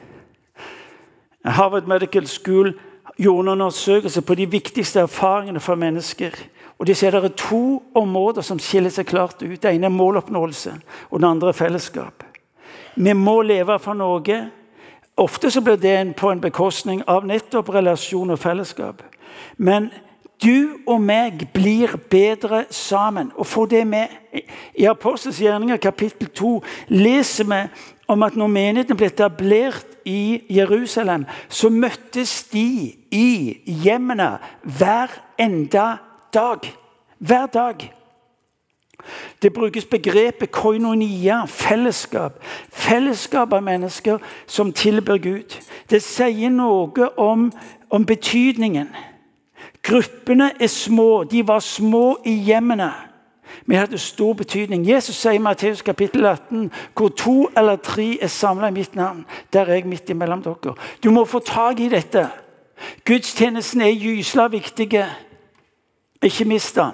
Harvard 1.44 1.86
Medical 1.86 2.26
School 2.26 2.74
gjorde 3.18 3.40
en 3.40 3.48
undersøkelse 3.48 4.22
på 4.22 4.34
de 4.34 4.46
viktigste 4.50 5.00
erfaringene 5.00 5.60
for 5.60 5.74
mennesker. 5.74 6.30
Og 6.78 6.86
de 6.86 6.94
ser 6.94 7.10
Det 7.10 7.24
er 7.24 7.28
to 7.36 7.82
områder 7.94 8.42
som 8.42 8.58
skiller 8.58 8.90
seg 8.90 9.06
klart 9.06 9.42
ut. 9.42 9.62
Det 9.62 9.74
ene 9.74 9.86
er 9.86 9.90
måloppnåelse, 9.90 10.72
og 11.10 11.20
det 11.20 11.28
andre 11.28 11.48
er 11.48 11.52
fellesskap. 11.52 12.24
Vi 12.96 13.12
må 13.12 13.42
leve 13.42 13.78
for 13.78 13.94
noe. 13.94 14.50
Ofte 15.16 15.50
så 15.50 15.60
blir 15.60 15.76
det 15.76 16.16
på 16.16 16.30
en 16.30 16.40
bekostning 16.40 17.02
av 17.08 17.26
nettopp 17.26 17.68
relasjon 17.68 18.30
og 18.30 18.38
fellesskap. 18.38 19.02
Men 19.56 19.90
du 20.42 20.80
og 20.86 21.00
meg 21.00 21.48
blir 21.52 21.96
bedre 22.10 22.64
sammen. 22.70 23.32
Og 23.36 23.46
få 23.46 23.66
det 23.66 23.86
med. 23.86 24.08
I 24.74 24.84
Apostels 24.84 25.40
gjerninger 25.40 25.76
kapittel 25.76 26.28
2 26.28 26.62
leser 26.88 27.44
vi 27.44 27.60
om 28.10 28.22
at 28.26 28.36
når 28.36 28.50
menigheten 28.50 28.98
ble 28.98 29.06
etablert 29.06 29.86
i 30.08 30.42
Jerusalem, 30.50 31.26
så 31.48 31.70
møttes 31.70 32.42
de 32.50 32.92
i 33.14 33.30
hjemmene 33.84 34.32
hver 34.78 35.14
enda 35.38 35.86
dag. 36.34 36.66
Hver 37.18 37.46
dag. 37.46 37.92
Det 39.42 39.52
brukes 39.52 39.84
begrepet 39.84 40.50
koinonia, 40.50 41.44
fellesskap. 41.46 42.42
Fellesskap 42.72 43.52
av 43.52 43.62
mennesker 43.62 44.18
som 44.46 44.72
tilber 44.72 45.18
Gud. 45.18 45.56
Det 45.90 46.02
sier 46.02 46.50
noe 46.50 47.08
om, 47.16 47.50
om 47.90 48.06
betydningen. 48.06 48.90
Gruppene 49.82 50.50
er 50.60 50.68
små. 50.68 51.24
De 51.24 51.46
var 51.46 51.62
små 51.64 52.18
i 52.24 52.34
hjemmene. 52.50 52.90
Det 53.66 53.78
hadde 53.78 53.98
stor 53.98 54.32
betydning. 54.34 54.88
Jesus 54.88 55.16
sier 55.16 55.38
i 55.38 55.42
Matteus 55.42 55.82
kapittel 55.82 56.26
18 56.26 56.70
hvor 56.96 57.08
to 57.08 57.50
eller 57.56 57.76
tre 57.76 58.18
er 58.22 58.28
samla 58.28 58.68
i 58.68 58.76
mitt 58.76 58.96
navn, 58.96 59.24
der 59.52 59.60
er 59.60 59.74
jeg 59.74 59.86
midt 59.86 60.10
imellom 60.10 60.42
dere. 60.42 60.74
Du 61.04 61.10
må 61.10 61.24
få 61.24 61.38
tak 61.38 61.80
i 61.80 61.88
dette. 61.88 62.28
Gudstjenesten 63.04 63.80
er 63.80 63.94
gysla 63.94 64.48
viktig. 64.48 65.04
Ikke 66.22 66.44
mist 66.44 66.76
den. 66.76 66.92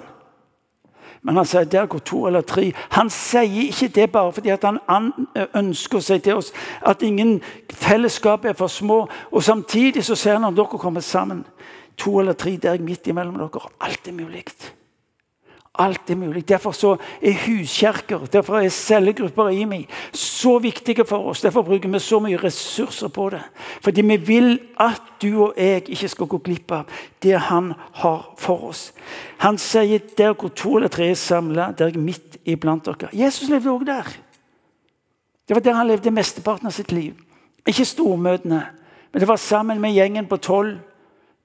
Men 1.21 1.35
han 1.35 1.45
sier 1.45 1.65
der 1.67 1.89
går 1.91 1.99
to 2.07 2.21
eller 2.27 2.41
tre. 2.41 2.69
Han 2.95 3.09
sier 3.09 3.67
ikke 3.67 3.87
det 3.87 4.11
bare 4.11 4.31
fordi 4.33 4.53
han 4.53 5.11
ønsker 5.55 5.99
seg 5.99 6.23
til 6.23 6.39
oss 6.39 6.53
at 6.85 7.01
ingen 7.03 7.41
fellesskap 7.73 8.45
er 8.45 8.53
for 8.53 8.71
små. 8.71 9.07
Og 9.31 9.43
Samtidig 9.43 10.05
så 10.05 10.15
sier 10.15 10.37
han 10.37 10.47
om 10.47 10.55
dere 10.55 10.79
kommer 10.79 11.01
sammen, 11.01 11.45
to 11.97 12.19
eller 12.19 12.33
tre 12.33 12.55
der 12.55 12.77
jeg 12.77 12.81
midt 12.81 13.07
imellom 13.07 13.41
dere. 13.41 13.69
Alt 13.81 14.07
er 14.07 14.15
mulig. 14.15 14.45
Alt 15.77 16.09
er 16.09 16.15
mulig. 16.15 16.41
Derfor 16.49 16.97
er 17.21 17.33
huskjerker, 17.45 18.25
derfor 18.33 18.57
er 18.57 18.69
cellegrupper 18.73 19.51
i 19.53 19.65
meg 19.69 19.91
så 20.13 20.55
viktige 20.59 21.05
for 21.05 21.29
oss. 21.29 21.43
Derfor 21.45 21.61
bruker 21.61 21.89
vi 21.89 21.99
så 22.01 22.19
mye 22.23 22.39
ressurser 22.41 23.11
på 23.13 23.29
det. 23.29 23.43
Fordi 23.85 24.01
vi 24.01 24.17
vil 24.17 24.59
at 24.81 25.01
du 25.21 25.43
og 25.45 25.53
jeg 25.57 25.85
ikke 25.89 26.09
skal 26.09 26.27
gå 26.27 26.37
glipp 26.37 26.71
av 26.71 26.97
det 27.23 27.37
han 27.49 27.73
har 28.01 28.25
for 28.37 28.69
oss. 28.71 28.91
Han 29.37 29.57
sier 29.61 30.01
der 30.17 30.33
hvor 30.33 30.49
to 30.49 30.77
eller 30.77 30.89
tre 30.89 31.11
er 31.11 31.19
samla, 31.19 31.71
der 31.77 31.93
er 31.93 32.01
midt 32.01 32.39
iblant 32.45 32.85
dere. 32.85 33.13
Jesus 33.13 33.49
levde 33.49 33.69
òg 33.69 33.85
der. 33.85 34.09
Det 35.47 35.55
var 35.55 35.61
der 35.61 35.77
han 35.77 35.87
levde 35.87 36.11
mesteparten 36.11 36.67
av 36.67 36.75
sitt 36.75 36.91
liv. 36.91 37.13
Ikke 37.67 37.85
stormøtene, 37.85 38.65
men 39.11 39.21
det 39.21 39.27
var 39.27 39.37
sammen 39.37 39.81
med 39.81 39.93
gjengen 39.93 40.27
på 40.27 40.37
tolv. 40.37 40.77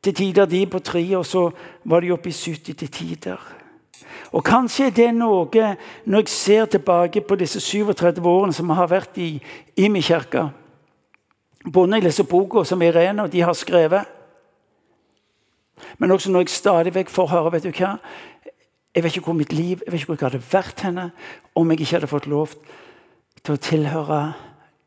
Til 0.03 0.15
tider 0.15 0.49
de 0.51 0.65
på 0.67 0.81
tre, 0.83 1.03
og 1.15 1.27
så 1.27 1.45
var 1.85 2.03
de 2.03 2.11
oppe 2.11 2.33
i 2.33 2.35
70 2.35 2.75
til 2.75 2.89
tider. 2.91 3.39
Og 4.33 4.45
Kanskje 4.45 4.87
er 4.87 4.97
det 4.97 5.11
noe 5.15 5.77
når 6.05 6.25
jeg 6.25 6.33
ser 6.33 6.67
tilbake 6.73 7.21
på 7.21 7.37
disse 7.37 7.61
37 7.61 8.25
årene 8.25 8.53
som 8.57 8.71
har 8.73 8.89
vært 8.89 9.19
i, 9.21 9.37
Imi 9.77 10.01
kirke. 10.01 10.49
Både 11.65 11.91
når 11.91 12.01
jeg 12.01 12.07
leser 12.09 12.29
boka 12.29 12.65
som 12.65 12.83
Irene 12.83 13.23
og 13.23 13.33
de 13.33 13.43
har 13.45 13.53
skrevet, 13.53 14.09
men 15.99 16.11
også 16.11 16.31
når 16.31 16.47
jeg 16.47 16.49
stadig 16.49 16.95
vekk 16.95 17.11
får 17.11 17.29
høre 17.29 17.53
vet 17.53 17.67
du 17.67 17.73
hva, 17.75 17.99
Jeg 18.95 19.05
vet 19.05 19.17
ikke 19.17 19.25
hvor 19.25 19.35
mitt 19.35 19.53
liv 19.53 19.81
jeg 19.87 19.93
vet 19.93 20.01
ikke 20.01 20.13
hvor 20.13 20.19
jeg 20.21 20.31
hadde 20.31 20.53
vært 20.53 20.81
henne 20.85 21.11
om 21.57 21.71
jeg 21.71 21.81
ikke 21.81 21.95
hadde 21.97 22.11
fått 22.11 22.27
lov 22.27 22.53
til 23.43 23.55
å 23.55 23.57
tilhøre 23.57 24.19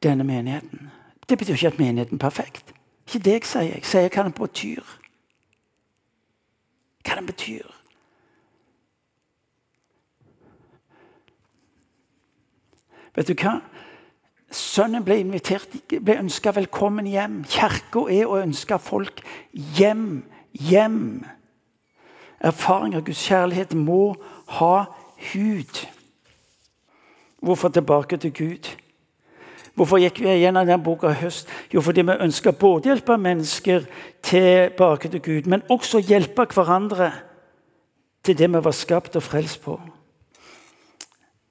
denne 0.04 0.24
menigheten. 0.24 0.92
Det 1.30 1.38
betyr 1.38 1.54
ikke 1.54 1.68
at 1.68 1.80
menigheten 1.80 2.16
er 2.16 2.22
perfekt. 2.22 2.74
Ikke 3.08 3.24
det 3.26 3.34
jeg 3.34 3.46
sier. 3.50 3.74
Jeg 3.74 3.86
sier 3.86 4.10
hva 4.10 4.28
den 4.28 4.38
betyr. 4.38 4.84
Hva 7.06 7.18
den 7.18 7.26
betyr. 7.26 7.75
Vet 13.16 13.32
du 13.32 13.36
hva? 13.40 13.60
Sønnen 14.52 15.04
ble 15.04 15.18
invitert, 15.24 15.72
ble 15.90 16.20
ønska 16.20 16.54
velkommen 16.56 17.08
hjem. 17.10 17.42
Kirka 17.50 18.06
er 18.12 18.28
å 18.28 18.40
ønske 18.44 18.78
folk 18.80 19.24
hjem. 19.52 20.24
Hjem. 20.56 21.26
Erfaring 22.46 22.96
av 22.96 23.06
Guds 23.08 23.24
kjærlighet 23.26 23.74
må 23.76 24.16
ha 24.60 24.86
hud. 25.32 25.86
Hvorfor 27.46 27.72
tilbake 27.74 28.20
til 28.22 28.34
Gud? 28.36 28.70
Hvorfor 29.76 30.00
gikk 30.00 30.22
vi 30.24 30.38
gjennom 30.40 30.68
den 30.68 30.84
boka 30.84 31.12
i 31.12 31.20
høst? 31.20 31.50
Jo, 31.74 31.82
fordi 31.84 32.06
vi 32.08 32.16
ønsker 32.24 32.56
både 32.56 32.88
å 32.88 32.94
hjelpe 32.94 33.18
mennesker 33.20 33.88
tilbake 34.24 35.12
til 35.12 35.24
Gud, 35.24 35.50
men 35.52 35.66
også 35.72 36.00
hjelpe 36.00 36.48
hverandre 36.48 37.12
til 38.24 38.38
det 38.40 38.48
vi 38.54 38.64
var 38.64 38.76
skapt 38.76 39.18
og 39.20 39.24
frelst 39.24 39.62
på. 39.66 39.76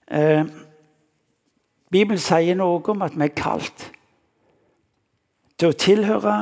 Eh, 0.08 0.44
Bibelen 1.94 2.18
sier 2.18 2.58
noe 2.58 2.82
om 2.90 3.04
at 3.06 3.14
vi 3.14 3.28
er 3.28 3.36
kalt 3.38 3.86
til 5.54 5.70
å 5.70 5.78
tilhøre 5.78 6.34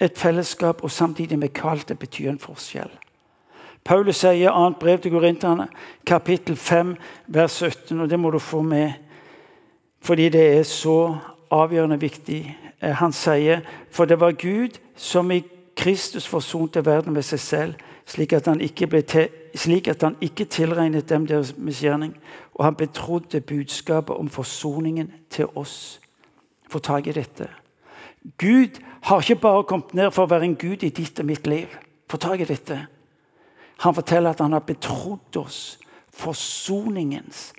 et 0.00 0.16
fellesskap, 0.16 0.80
og 0.80 0.90
samtidig 0.90 1.36
vi 1.42 1.50
kalt 1.52 1.90
til 1.90 1.98
å 1.98 2.00
bety 2.00 2.24
en 2.30 2.40
forskjell. 2.40 2.92
Paulus 3.84 4.22
sier 4.22 4.38
i 4.38 4.48
annet 4.48 4.78
brev 4.80 5.00
til 5.00 5.12
korinterne, 5.12 5.66
kapittel 6.08 6.56
5, 6.56 6.94
vers 7.28 7.58
17, 7.60 8.00
og 8.00 8.08
det 8.08 8.18
må 8.20 8.32
du 8.32 8.38
få 8.40 8.62
med 8.62 8.92
fordi 10.00 10.30
det 10.32 10.44
er 10.56 10.62
så 10.64 11.18
avgjørende 11.52 11.98
viktig. 12.00 12.38
Eh, 12.80 12.94
han 12.96 13.12
sier, 13.12 13.60
for 13.92 14.08
det 14.08 14.16
var 14.20 14.32
Gud 14.32 14.78
som 14.96 15.28
i 15.30 15.42
Kristus 15.76 16.28
forsonte 16.28 16.80
verden 16.86 17.12
med 17.12 17.26
seg 17.28 17.40
selv, 17.40 17.74
slik 18.08 18.32
at 18.32 18.48
han 18.48 18.62
ikke, 18.64 18.88
ble 18.88 19.02
til, 19.04 19.28
slik 19.54 19.88
at 19.88 20.02
han 20.02 20.16
ikke 20.20 20.44
tilregnet 20.44 21.08
dem 21.08 21.26
deres 21.26 21.54
misgjerning. 21.56 22.14
Og 22.54 22.64
han 22.64 22.74
betrodde 22.74 23.40
budskapet 23.40 24.16
om 24.16 24.28
forsoningen 24.28 25.12
til 25.30 25.46
oss. 25.54 26.00
Få 26.70 26.78
tak 26.78 27.06
i 27.06 27.12
dette. 27.12 27.48
Gud 28.38 28.80
har 29.02 29.20
ikke 29.20 29.40
bare 29.40 29.64
kommet 29.64 29.94
ned 29.94 30.10
for 30.10 30.24
å 30.24 30.30
være 30.30 30.44
en 30.44 30.56
gud 30.56 30.82
i 30.82 30.92
ditt 30.92 31.20
og 31.20 31.26
mitt 31.26 31.46
liv. 31.46 31.68
Få 32.10 32.16
tak 32.20 32.40
i 32.40 32.48
dette. 32.48 32.86
Han 33.80 33.94
forteller 33.94 34.30
at 34.30 34.40
han 34.40 34.52
har 34.52 34.66
betrodd 34.66 35.36
oss 35.40 35.78
forsoningens 36.12 37.52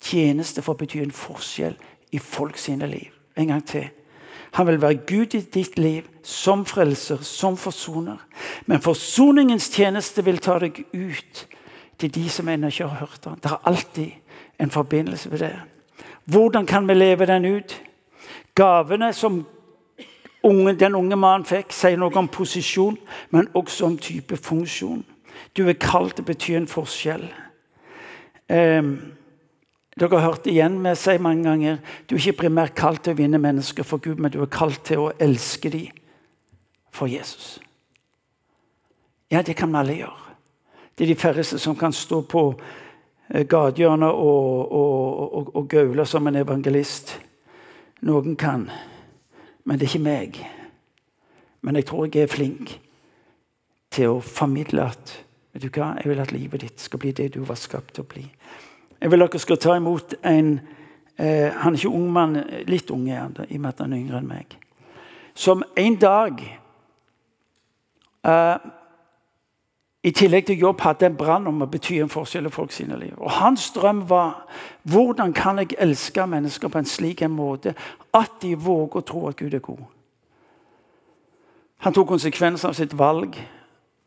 tjeneste 0.00 0.62
for 0.64 0.74
å 0.74 0.80
bety 0.80 1.02
en 1.02 1.12
forskjell 1.12 1.76
i 2.16 2.18
folk 2.18 2.58
sine 2.58 2.88
liv. 2.88 3.12
En 3.36 3.52
gang 3.52 3.64
til. 3.66 3.90
Han 4.52 4.66
vil 4.66 4.82
være 4.82 4.94
Gud 5.06 5.34
i 5.34 5.40
ditt 5.40 5.78
liv 5.78 6.02
som 6.22 6.64
frelser, 6.66 7.22
som 7.22 7.56
forsoner. 7.56 8.16
Men 8.66 8.82
forsoningens 8.82 9.70
tjeneste 9.70 10.24
vil 10.24 10.38
ta 10.38 10.58
deg 10.58 10.82
ut 10.92 11.46
til 12.00 12.14
de 12.14 12.28
som 12.28 12.48
ennå 12.48 12.70
ikke 12.70 12.88
har 12.88 13.06
hørt 13.06 13.24
ham. 13.24 13.38
Det 13.38 13.50
er 13.50 13.62
alltid 13.64 14.10
en 14.58 14.70
forbindelse 14.70 15.30
med 15.30 15.38
det. 15.38 15.54
Hvordan 16.24 16.66
kan 16.66 16.88
vi 16.88 16.94
leve 16.94 17.26
den 17.26 17.44
ut? 17.44 17.82
Gavene 18.54 19.12
som 19.12 19.46
unge, 20.42 20.74
den 20.74 20.94
unge 20.94 21.16
mannen 21.16 21.46
fikk, 21.46 21.72
sier 21.72 21.98
noe 21.98 22.16
om 22.18 22.28
posisjon, 22.28 22.98
men 23.30 23.48
også 23.54 23.86
om 23.86 23.98
type 23.98 24.36
funksjon. 24.36 25.04
Du 25.56 25.68
er 25.68 25.78
kalt 25.80 26.16
til 26.16 26.24
å 26.24 26.30
bety 26.30 26.54
en 26.56 26.68
forskjell. 26.70 27.26
Um, 28.50 28.94
dere 29.98 30.18
har 30.18 30.30
hørt 30.30 30.46
igjen 30.46 30.78
med 30.82 30.98
si 30.98 31.16
mange 31.18 31.44
ganger 31.48 31.80
du 32.06 32.14
er 32.14 32.20
ikke 32.20 32.44
primært 32.44 32.76
kalt 32.78 33.02
til 33.04 33.16
å 33.16 33.18
vinne 33.18 33.40
mennesker 33.42 33.86
for 33.86 34.02
Gud, 34.02 34.20
men 34.22 34.30
du 34.30 34.40
er 34.42 34.52
kalt 34.52 34.84
til 34.86 35.06
å 35.06 35.10
elske 35.18 35.72
dem 35.72 35.90
for 36.94 37.10
Jesus. 37.10 37.58
Ja, 39.30 39.42
det 39.42 39.56
kan 39.58 39.74
alle 39.74 39.94
gjøre. 39.94 40.36
Det 40.98 41.04
er 41.04 41.14
de 41.14 41.20
færreste 41.20 41.58
som 41.58 41.76
kan 41.78 41.92
stå 41.94 42.20
på 42.28 42.42
eh, 43.30 43.46
gatehjørnet 43.46 44.10
og, 44.10 44.72
og, 44.72 45.34
og, 45.38 45.50
og 45.56 45.68
gaule 45.70 46.06
som 46.06 46.26
en 46.26 46.36
evangelist. 46.36 47.14
Noen 48.02 48.36
kan, 48.36 48.66
men 49.64 49.78
det 49.78 49.86
er 49.86 49.92
ikke 49.94 50.04
meg. 50.04 50.40
Men 51.62 51.76
jeg 51.76 51.86
tror 51.86 52.08
jeg 52.08 52.24
er 52.24 52.32
flink 52.32 52.74
til 53.92 54.16
å 54.16 54.20
formidle 54.24 54.86
at 54.90 55.14
vet 55.52 55.64
du 55.66 55.70
hva, 55.74 55.94
jeg 55.98 56.10
vil 56.10 56.22
at 56.22 56.32
livet 56.34 56.64
ditt 56.64 56.82
skal 56.82 57.02
bli 57.02 57.12
det 57.16 57.32
du 57.34 57.40
var 57.44 57.58
skapt 57.58 57.94
til 57.96 58.04
å 58.04 58.10
bli. 58.10 58.26
Jeg 59.00 59.10
vil 59.10 59.24
dere 59.24 59.40
skal 59.40 59.60
ta 59.60 59.76
imot 59.76 60.14
en 60.24 60.60
eh, 61.16 61.52
Han 61.52 61.74
er 61.74 61.78
ikke 61.78 61.94
ung 61.94 62.10
mann, 62.12 62.36
litt 62.68 62.90
ung 62.90 63.08
er 63.08 63.22
han, 63.22 63.36
i 63.48 63.56
og 63.56 63.60
med 63.60 63.72
at 63.72 63.80
han 63.84 63.92
er 63.92 64.02
yngre 64.02 64.20
enn 64.20 64.28
meg. 64.28 64.58
Som 65.34 65.62
en 65.78 65.96
dag 66.00 66.40
eh, 68.26 68.68
i 70.00 70.12
tillegg 70.16 70.46
til 70.48 70.62
jobb 70.64 70.80
hadde 70.80 71.10
en 71.10 71.16
brann 71.16 71.48
om 71.48 71.60
å 71.60 71.68
bety 71.68 71.98
en 72.00 72.12
forskjell 72.12 72.48
i 72.48 72.52
folk 72.52 72.72
sine 72.72 72.96
liv. 72.96 73.12
Og 73.20 73.30
Hans 73.36 73.68
drøm 73.76 74.06
var 74.08 74.46
hvordan 74.88 75.34
kan 75.36 75.60
jeg 75.60 75.76
elske 75.78 76.24
mennesker 76.26 76.72
på 76.72 76.80
en 76.80 76.88
slik 76.88 77.22
en 77.22 77.36
måte 77.36 77.74
at 78.16 78.38
de 78.40 78.54
våger 78.56 79.00
å 79.02 79.06
tro 79.06 79.26
at 79.28 79.36
Gud 79.36 79.54
er 79.54 79.64
god. 79.64 79.82
Han 81.84 81.96
tok 81.96 82.08
konsekvenser 82.12 82.68
av 82.68 82.76
sitt 82.76 82.96
valg 82.96 83.36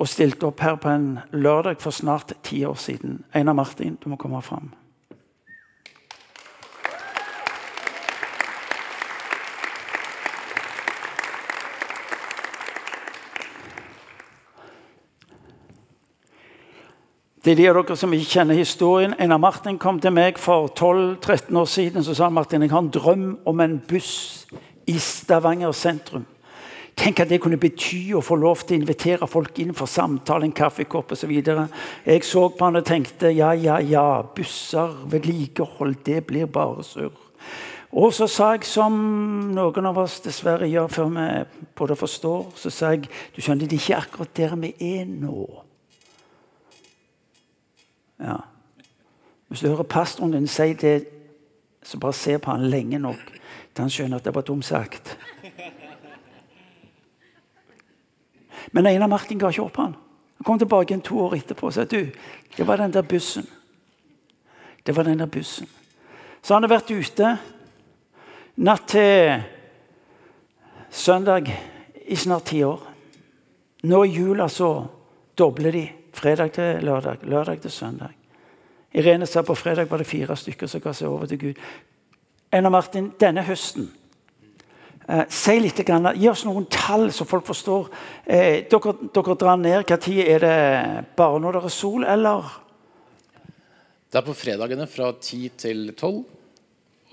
og 0.01 0.09
stilte 0.09 0.49
opp 0.49 0.61
her 0.65 0.77
på 0.81 0.89
en 0.89 1.07
lørdag 1.31 1.81
for 1.81 1.93
snart 1.93 2.33
ti 2.45 2.63
år 2.65 2.77
siden. 2.77 3.23
Einar 3.33 3.53
Martin, 3.57 3.97
du 4.01 4.09
må 4.09 4.17
komme 4.17 4.41
fram. 4.41 4.73
Det 17.43 17.51
er 17.51 17.57
de 17.59 17.65
av 17.67 17.75
dere 17.75 17.95
som 17.99 18.13
ikke 18.15 18.37
kjenner 18.37 18.55
historien. 18.55 19.13
Einar 19.19 19.39
Martin 19.43 19.75
kom 19.75 19.97
til 19.99 20.13
meg 20.15 20.37
for 20.39 20.69
12-13 20.79 21.57
år 21.59 21.65
siden 21.67 22.05
så 22.05 22.13
sa 22.15 22.29
Martin, 22.31 22.63
jeg 22.63 22.71
har 22.71 22.79
en 22.79 22.93
drøm 22.95 23.25
om 23.51 23.59
en 23.59 23.73
buss 23.83 24.45
i 24.87 24.95
Stavanger 24.95 25.73
sentrum. 25.75 26.23
Tenk 26.95 27.19
at 27.19 27.27
det 27.27 27.41
kunne 27.43 27.59
bety 27.59 28.13
å 28.15 28.21
få 28.23 28.37
lov 28.39 28.61
til 28.63 28.77
å 28.77 28.79
invitere 28.79 29.27
folk 29.27 29.59
inn 29.59 29.73
for 29.75 29.91
samtale, 29.91 30.47
en 30.47 30.55
kaffekopp 30.55 31.11
osv. 31.17 31.33
Jeg 31.33 32.23
så 32.23 32.45
på 32.47 32.63
han 32.63 32.79
og 32.79 32.87
tenkte 32.87 33.33
ja, 33.35 33.51
ja, 33.59 33.75
ja, 33.83 34.05
busser, 34.23 34.95
vedlikehold, 35.11 35.99
det 36.07 36.21
blir 36.29 36.47
bare 36.47 36.87
surr. 36.87 37.11
Og 37.91 38.15
så 38.15 38.29
sa 38.31 38.53
jeg, 38.55 38.63
som 38.71 38.95
noen 39.51 39.91
av 39.91 39.99
oss 40.05 40.21
dessverre 40.23 40.71
gjør 40.71 40.95
før 40.95 41.11
vi 41.19 41.27
både 41.75 41.99
forstår, 41.99 42.49
så 42.55 42.71
sa 42.71 42.95
jeg 42.95 43.11
du 43.35 43.43
skjønner, 43.43 43.67
det 43.67 43.81
er 43.81 43.83
ikke 43.83 43.99
akkurat 43.99 44.35
der 44.39 44.59
vi 44.63 44.73
er 44.95 45.03
nå. 45.11 45.62
Ja. 48.19 48.37
Hvis 49.47 49.59
du 49.59 49.67
hører 49.67 49.83
pastoren 49.83 50.33
din 50.33 50.47
si 50.47 50.73
det, 50.73 51.07
så 51.83 51.99
bare 51.99 52.13
se 52.13 52.37
på 52.39 52.51
han 52.51 52.69
lenge 52.69 52.99
nok 52.99 53.19
til 53.73 53.81
han 53.81 53.91
skjønner 53.91 54.21
at 54.21 54.25
det 54.25 54.35
var 54.35 54.45
dumt 54.45 54.65
sagt. 54.65 55.17
Men 58.71 58.87
Einar 58.87 59.07
Martin 59.07 59.39
ga 59.39 59.49
ikke 59.49 59.65
opp. 59.65 59.77
Han 59.77 59.95
Han 60.37 60.45
kom 60.45 60.59
tilbake 60.59 60.91
igjen 60.91 61.01
to 61.01 61.19
år 61.23 61.37
etterpå 61.37 61.69
og 61.69 61.73
sa 61.73 61.85
du, 61.87 62.09
det 62.57 62.67
var 62.67 62.77
den 62.77 62.91
der 62.91 63.01
bussen. 63.01 63.45
Det 64.85 64.95
var 64.95 65.03
den 65.03 65.19
der 65.19 65.25
bussen. 65.25 65.69
Så 66.41 66.53
han 66.53 66.63
har 66.63 66.69
vært 66.69 66.91
ute 66.91 67.37
natt 68.55 68.87
til 68.91 69.43
søndag 70.91 71.47
i 72.05 72.15
snart 72.15 72.45
ti 72.45 72.59
år. 72.63 72.81
Nå 73.83 74.03
i 74.03 74.11
jula 74.17 74.49
så 74.49 74.85
dobler 75.37 75.71
de 75.71 75.85
fredag 76.13 76.53
til 76.55 76.83
lørdag, 76.85 77.23
lørdag 77.23 77.61
til 77.61 77.71
søndag. 77.71 78.13
Irene 78.93 79.25
sa 79.25 79.41
på 79.41 79.55
fredag 79.57 79.89
var 79.89 80.01
det 80.01 80.07
fire 80.07 80.35
stykker 80.37 80.69
som 80.69 80.81
ga 80.81 80.93
seg 80.93 81.09
over 81.09 81.29
til 81.29 81.39
Gud. 81.41 81.61
Einar 82.53 82.69
Martin, 82.69 83.09
denne 83.19 83.41
høsten 83.47 83.87
eh, 85.09 85.23
Si 85.33 85.55
litt, 85.59 85.81
grann, 85.87 86.11
Gi 86.13 86.29
oss 86.29 86.45
noen 86.45 86.67
tall, 86.69 87.07
så 87.11 87.25
folk 87.25 87.47
forstår. 87.49 87.89
Eh, 88.25 88.67
dere, 88.69 88.93
dere, 89.15 89.37
drar 89.39 89.57
ned. 89.57 89.89
Når 89.89 90.21
er 90.21 90.45
det 90.45 90.59
bare 91.17 91.41
når 91.41 91.57
det 91.57 91.63
er 91.65 91.73
sol, 91.73 92.05
eller? 92.05 92.53
Det 94.13 94.21
er 94.21 94.27
på 94.27 94.37
fredagene 94.37 94.85
fra 94.85 95.09
10 95.17 95.49
til 95.57 95.87
12. 95.95 96.23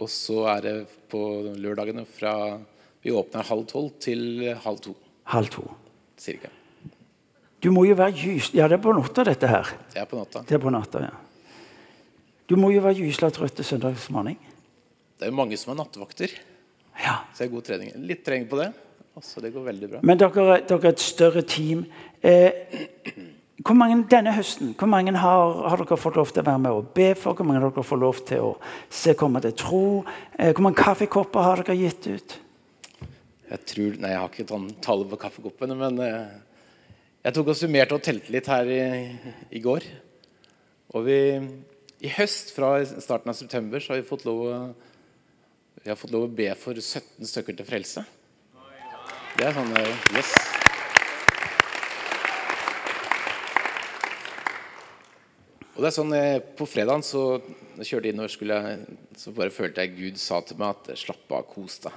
Og 0.01 0.09
så 0.09 0.45
er 0.53 0.61
det 0.67 0.77
på 1.09 1.25
lørdagene 1.57 2.05
fra 2.05 2.35
vi 3.01 3.13
åpner 3.17 3.49
halv 3.49 3.65
tolv 3.69 3.95
til 4.01 4.53
halv 4.65 4.85
to. 4.85 4.97
Halv 5.33 5.49
to. 5.49 5.65
Cirka. 6.21 6.53
Du 7.61 7.69
må 7.75 7.85
jo 7.85 7.97
være 7.99 8.15
gys... 8.17 8.53
Ja, 8.57 8.69
det 8.71 8.79
er 8.79 8.85
på 8.85 8.93
natta, 8.97 9.25
dette 9.29 9.49
her. 9.51 9.73
Det 9.93 10.01
er 10.01 10.07
på 10.09 10.17
natta. 10.17 10.45
Det 10.49 10.57
er 10.57 10.63
på 10.63 10.73
natta, 10.73 11.03
ja. 11.11 11.17
Du 12.51 12.57
må 12.59 12.73
jo 12.75 12.81
være 12.83 13.05
gysla 13.05 13.29
trøtt 13.31 13.59
til 13.61 13.67
søndagsmorgen. 13.69 14.39
Det 15.21 15.29
er 15.29 15.31
jo 15.31 15.37
mange 15.39 15.59
som 15.61 15.75
er 15.75 15.83
nattevakter. 15.83 16.33
Ja. 16.99 17.21
Så 17.31 17.45
det 17.45 17.51
er 17.51 17.53
god 17.53 17.67
trening. 17.69 17.93
Litt 18.09 18.25
trening 18.27 18.49
på 18.51 18.59
det. 18.59 18.71
Så 19.21 19.43
det 19.45 19.53
går 19.53 19.67
veldig 19.69 19.91
bra. 19.91 20.01
Men 20.07 20.19
dere, 20.19 20.57
dere 20.65 20.81
er 20.81 20.95
et 20.95 21.03
større 21.05 21.43
team. 21.45 21.85
Eh, 22.25 22.81
hvor 23.61 23.77
mange 23.77 23.99
denne 24.09 24.33
høsten 24.33 24.73
hvor 24.79 24.89
mange 24.89 25.13
har, 25.13 25.57
har, 25.69 25.83
dere 25.83 25.99
fått 26.01 26.17
lov 26.17 26.31
til 26.33 26.41
å 26.41 26.47
være 26.49 26.63
med 26.65 26.77
og 26.79 26.93
be 26.97 27.11
for? 27.19 27.37
Hvor 27.37 27.45
mange 27.49 27.61
har 27.61 27.69
dere 27.69 27.85
fått 27.85 28.01
lov 28.01 28.23
til 28.29 28.47
å 28.47 28.53
se 28.89 29.15
komme 29.21 29.43
til 29.45 29.53
tro? 29.61 29.83
Eh, 30.39 30.55
hvor 30.55 30.65
mange 30.65 30.81
kaffekopper 30.81 31.45
har 31.45 31.63
dere 31.63 31.77
gitt 31.83 32.09
ut? 32.09 32.39
Jeg 33.51 33.67
tror, 33.67 33.99
nei, 34.01 34.15
jeg 34.15 34.23
har 34.23 34.31
ikke 34.31 34.49
sånn 34.49 34.71
tallet 34.81 35.11
på 35.11 35.19
kaffekoppene, 35.27 35.77
men 35.77 36.01
eh, 36.07 36.39
jeg 37.21 37.37
tok 37.37 37.51
og 37.53 37.59
summerte 37.59 37.97
og 37.97 38.05
telte 38.05 38.33
litt 38.33 38.47
her 38.49 38.69
i, 38.73 38.85
i 39.53 39.61
går. 39.61 39.85
Og 40.97 41.05
vi, 41.05 41.19
i 42.01 42.13
høst, 42.17 42.55
fra 42.57 42.79
starten 42.89 43.29
av 43.29 43.37
september, 43.37 43.83
så 43.83 43.93
har 43.93 44.01
vi 44.01 44.09
fått 44.09 44.25
lov 44.29 44.41
å 44.49 44.55
fått 45.97 46.13
lov 46.13 46.27
å 46.27 46.33
be 46.33 46.49
for 46.61 46.77
17 46.77 47.29
stykker 47.29 47.57
til 47.57 47.69
frelse. 47.69 48.05
Det 49.37 49.47
er 49.47 49.55
sånn 49.57 49.71
eh, 49.77 50.09
Yes. 50.17 50.33
Og 55.77 55.85
det 55.85 55.89
er 55.89 55.97
sånn, 55.97 56.13
eh, 56.13 56.43
På 56.57 56.67
fredagen 56.69 57.05
så 57.07 57.23
jeg 57.79 57.89
kjørte 57.89 58.11
inn 58.11 58.21
og 58.21 58.33
skulle, 58.33 58.59
så 59.17 59.33
bare 59.33 59.55
følte 59.55 59.87
jeg 59.87 59.97
Gud 59.97 60.21
sa 60.21 60.43
til 60.45 60.61
meg 60.61 60.75
at 60.75 61.01
slapp 61.01 61.33
av, 61.33 61.47
kos 61.49 61.79
deg. 61.87 61.97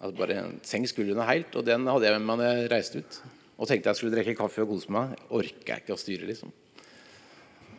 Altså 0.00 0.18
bare 0.18 0.42
Senk 0.66 0.90
skuldrene 0.90 1.26
helt. 1.28 1.54
Og 1.54 1.66
den 1.66 1.86
hadde 1.86 2.08
jeg 2.08 2.18
med 2.18 2.30
meg 2.30 2.42
da 2.42 2.52
jeg 2.56 2.70
reiste 2.72 3.02
ut. 3.04 3.24
Og 3.54 3.68
tenkte 3.70 3.92
jeg 3.92 4.00
skulle 4.00 4.14
drikke 4.16 4.36
kaffe 4.38 4.64
og 4.64 4.72
kose 4.72 4.92
meg. 4.94 5.14
Orker 5.30 5.74
jeg 5.74 5.84
ikke 5.84 5.94
å 5.94 6.00
styre, 6.00 6.28
liksom. 6.30 6.54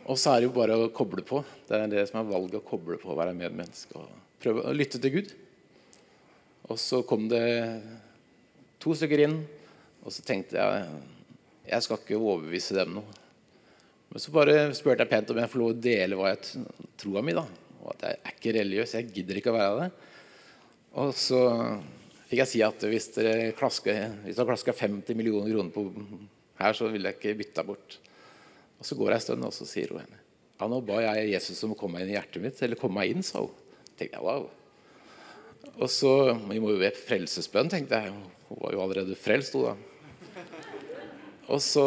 Og 0.06 0.16
så 0.20 0.32
er 0.32 0.40
det 0.40 0.48
jo 0.48 0.54
bare 0.54 0.76
å 0.78 0.92
koble 0.94 1.24
på. 1.26 1.42
Det 1.66 1.76
er 1.76 1.90
det 1.90 2.06
som 2.08 2.20
er 2.20 2.30
valget, 2.30 2.60
å 2.60 2.68
koble 2.68 2.98
på 3.02 3.10
å 3.12 3.18
være 3.18 3.36
medmenneske. 3.36 3.98
og 3.98 4.22
prøve 4.42 4.62
å 4.62 4.74
lytte 4.76 5.00
til 5.02 5.14
Gud. 5.18 5.34
Og 6.70 6.78
så 6.80 7.02
kom 7.06 7.26
det 7.30 7.42
to 8.82 8.94
stykker 8.94 9.24
inn, 9.26 9.36
og 10.04 10.14
så 10.14 10.24
tenkte 10.26 10.58
jeg 10.58 10.88
jeg 11.66 11.82
skal 11.82 11.98
ikke 11.98 12.18
overbevise 12.18 12.76
dem 12.76 12.92
noe. 12.94 13.22
Men 14.12 14.22
så 14.22 14.30
bare 14.34 14.68
spurte 14.78 15.02
jeg 15.02 15.10
pent 15.10 15.32
om 15.32 15.40
jeg 15.40 15.50
får 15.50 15.58
lov 15.58 15.72
å 15.72 15.78
dele 15.82 16.18
hva 16.18 16.30
jeg 16.30 16.62
troa 17.02 17.22
mi. 17.26 17.34
da. 17.34 17.42
Og 17.82 17.88
at 17.90 18.04
jeg 18.06 18.20
er 18.20 18.36
ikke 18.36 18.52
religiøs. 18.54 18.92
Jeg 18.94 19.08
gidder 19.16 19.40
ikke 19.40 19.50
å 19.50 19.56
være 19.56 19.80
det. 19.80 19.88
Og 21.02 21.10
så 21.18 21.40
fikk 22.26 22.42
jeg 22.42 22.50
si 22.50 22.62
at 22.66 22.86
hvis 22.90 23.10
dere 23.14 23.52
klasker 23.56 24.76
50 24.76 25.18
millioner 25.18 25.52
kroner 25.52 25.72
på 25.74 25.86
her, 26.60 26.76
så 26.76 26.90
ville 26.90 27.12
jeg 27.12 27.20
ikke 27.20 27.38
bytte 27.40 27.66
bort. 27.66 27.98
Og 28.76 28.86
så 28.88 28.96
går 28.98 29.12
jeg 29.12 29.20
en 29.20 29.26
stund, 29.26 29.48
og 29.48 29.54
så 29.56 29.68
sier 29.68 29.92
hun 29.92 30.02
henne 30.04 30.22
ja, 30.56 30.66
nå 30.72 30.78
ba 30.88 31.02
jeg 31.04 31.34
Jesus 31.34 31.58
om 31.66 31.74
å 31.74 31.76
komme 31.76 32.00
inn 32.00 32.08
i 32.08 32.14
hjertet 32.14 32.40
mitt. 32.40 32.60
Eller 32.64 32.80
komme 32.80 33.02
meg 33.02 33.12
inn, 33.12 33.24
sa 33.26 33.42
hun 33.44 33.52
tenkte 33.96 34.16
jeg 34.16 34.24
wow. 34.24 34.46
Og 35.76 35.90
så 35.92 36.12
Vi 36.48 36.60
må 36.62 36.72
jo 36.72 36.80
be 36.80 36.92
frelsesbønn, 36.96 37.68
tenkte 37.72 38.00
jeg. 38.00 38.14
Hun 38.48 38.62
var 38.62 38.72
jo 38.72 38.82
allerede 38.84 39.18
frelst, 39.18 39.56
hun 39.56 39.66
da. 39.68 39.76
Og 41.52 41.60
så, 41.62 41.84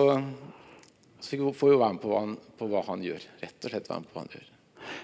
så 1.19 1.39
får 1.51 1.73
hun 1.73 1.81
være 1.81 1.95
med 1.95 2.01
på 2.03 2.11
hva, 2.11 2.21
han, 2.23 2.37
på 2.59 2.69
hva, 2.69 2.83
han, 2.87 3.03
gjør. 3.03 3.25
Rett 3.41 3.65
og 3.65 3.73
slett 3.73 3.89
være 3.89 4.03
med 4.03 4.11
på 4.11 4.17
hva 4.17 4.25
han 4.25 4.33
gjør. 4.37 4.47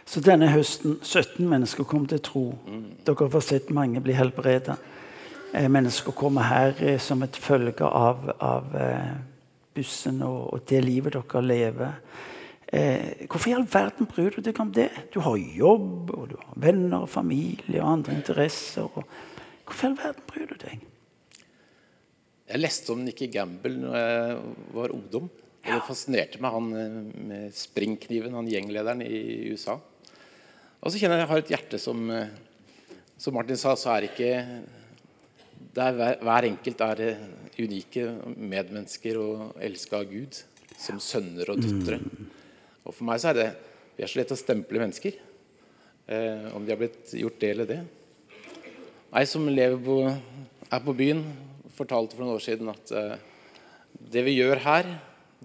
Så 0.10 0.22
denne 0.24 0.50
høsten 0.50 1.00
17 1.02 1.42
mennesker 1.50 1.88
kom 1.90 2.06
til 2.10 2.22
tro. 2.24 2.46
Mm. 2.70 2.86
Dere 3.06 3.28
har 3.34 3.44
sett 3.44 3.74
mange 3.76 4.02
bli 4.06 4.16
helbredet. 4.16 4.78
Eh, 5.56 5.70
mennesker 5.72 6.12
kommer 6.12 6.44
her 6.50 6.74
eh, 6.84 6.98
som 7.00 7.22
et 7.24 7.38
følge 7.40 7.88
av, 7.88 8.26
av 8.44 8.74
eh, 8.76 9.12
bussen 9.76 10.18
og, 10.26 10.50
og, 10.52 10.66
det 10.68 10.82
livet 10.84 11.16
dere 11.16 11.44
lever. 11.46 11.94
Eh, 12.76 13.24
hvorfor 13.30 13.54
i 13.54 13.56
all 13.56 13.68
verden 13.72 14.10
bryr 14.10 14.36
du 14.36 14.42
deg 14.44 14.60
om 14.60 14.74
det? 14.76 14.90
Du 15.14 15.22
har 15.24 15.40
jobb, 15.40 16.12
og 16.12 16.28
du 16.34 16.36
har 16.42 16.60
venner 16.60 17.06
og 17.06 17.14
familie 17.14 17.80
og 17.80 17.94
andre 17.94 18.18
interesser. 18.18 18.84
Og 18.84 19.08
hvorfor 19.64 19.88
i 19.88 19.92
all 19.94 19.98
verden 20.02 20.28
bryr 20.28 20.52
du 20.52 20.60
deg? 20.66 20.84
Jeg 22.52 22.62
leste 22.62 22.92
om 22.92 23.08
Nikki 23.08 23.32
Gamble 23.32 23.78
når 23.80 24.00
jeg 24.02 24.38
var 24.76 25.00
ungdom. 25.00 25.32
Og 25.66 25.72
det 25.72 25.82
fascinerte 25.88 26.42
meg, 26.44 26.54
han 26.54 27.30
med 27.32 27.56
springkniven, 27.58 28.36
han 28.36 28.52
gjenglederen 28.52 29.08
i 29.08 29.54
USA. 29.56 29.80
Og 30.84 30.92
så 30.92 31.00
kjenner 31.00 31.16
jeg 31.16 31.24
at 31.24 31.30
jeg 31.30 31.32
har 31.32 31.46
et 31.46 31.56
hjerte 31.56 31.80
som 31.82 32.10
Som 33.16 33.32
Martin 33.38 33.56
sa, 33.56 33.72
så 33.80 33.94
er 33.94 34.10
ikke 34.10 34.30
er 35.84 35.96
hver, 35.98 36.18
hver, 36.24 36.48
enkelt 36.50 36.84
er 36.86 37.02
unike 37.60 38.08
medmennesker 38.36 39.20
og 39.20 39.62
elska 39.64 40.02
av 40.02 40.10
Gud 40.12 40.40
som 40.80 41.00
sønner 41.04 41.52
og 41.52 41.62
døtre. 41.64 42.00
Og 42.86 42.94
for 42.94 43.08
meg 43.08 43.22
så 43.22 43.32
er 43.32 43.40
det 43.40 43.50
Vi 43.96 44.04
er 44.04 44.12
så 44.12 44.20
lett 44.20 44.32
å 44.36 44.36
stemple 44.36 44.80
mennesker. 44.82 45.16
Eh, 46.12 46.48
om 46.52 46.66
de 46.66 46.74
har 46.74 46.80
blitt 46.82 47.14
gjort 47.16 47.38
det 47.40 47.52
eller 47.54 47.70
det. 47.70 47.78
Jeg 49.16 49.30
som 49.32 49.48
lever 49.48 49.80
på, 49.80 49.96
er 50.68 50.82
på 50.84 50.96
byen, 51.00 51.22
fortalte 51.78 52.18
for 52.18 52.26
noen 52.26 52.36
år 52.36 52.44
siden 52.44 52.74
at 52.74 52.92
eh, 52.92 53.16
det 54.12 54.26
vi 54.28 54.36
gjør 54.36 54.60
her 54.66 54.90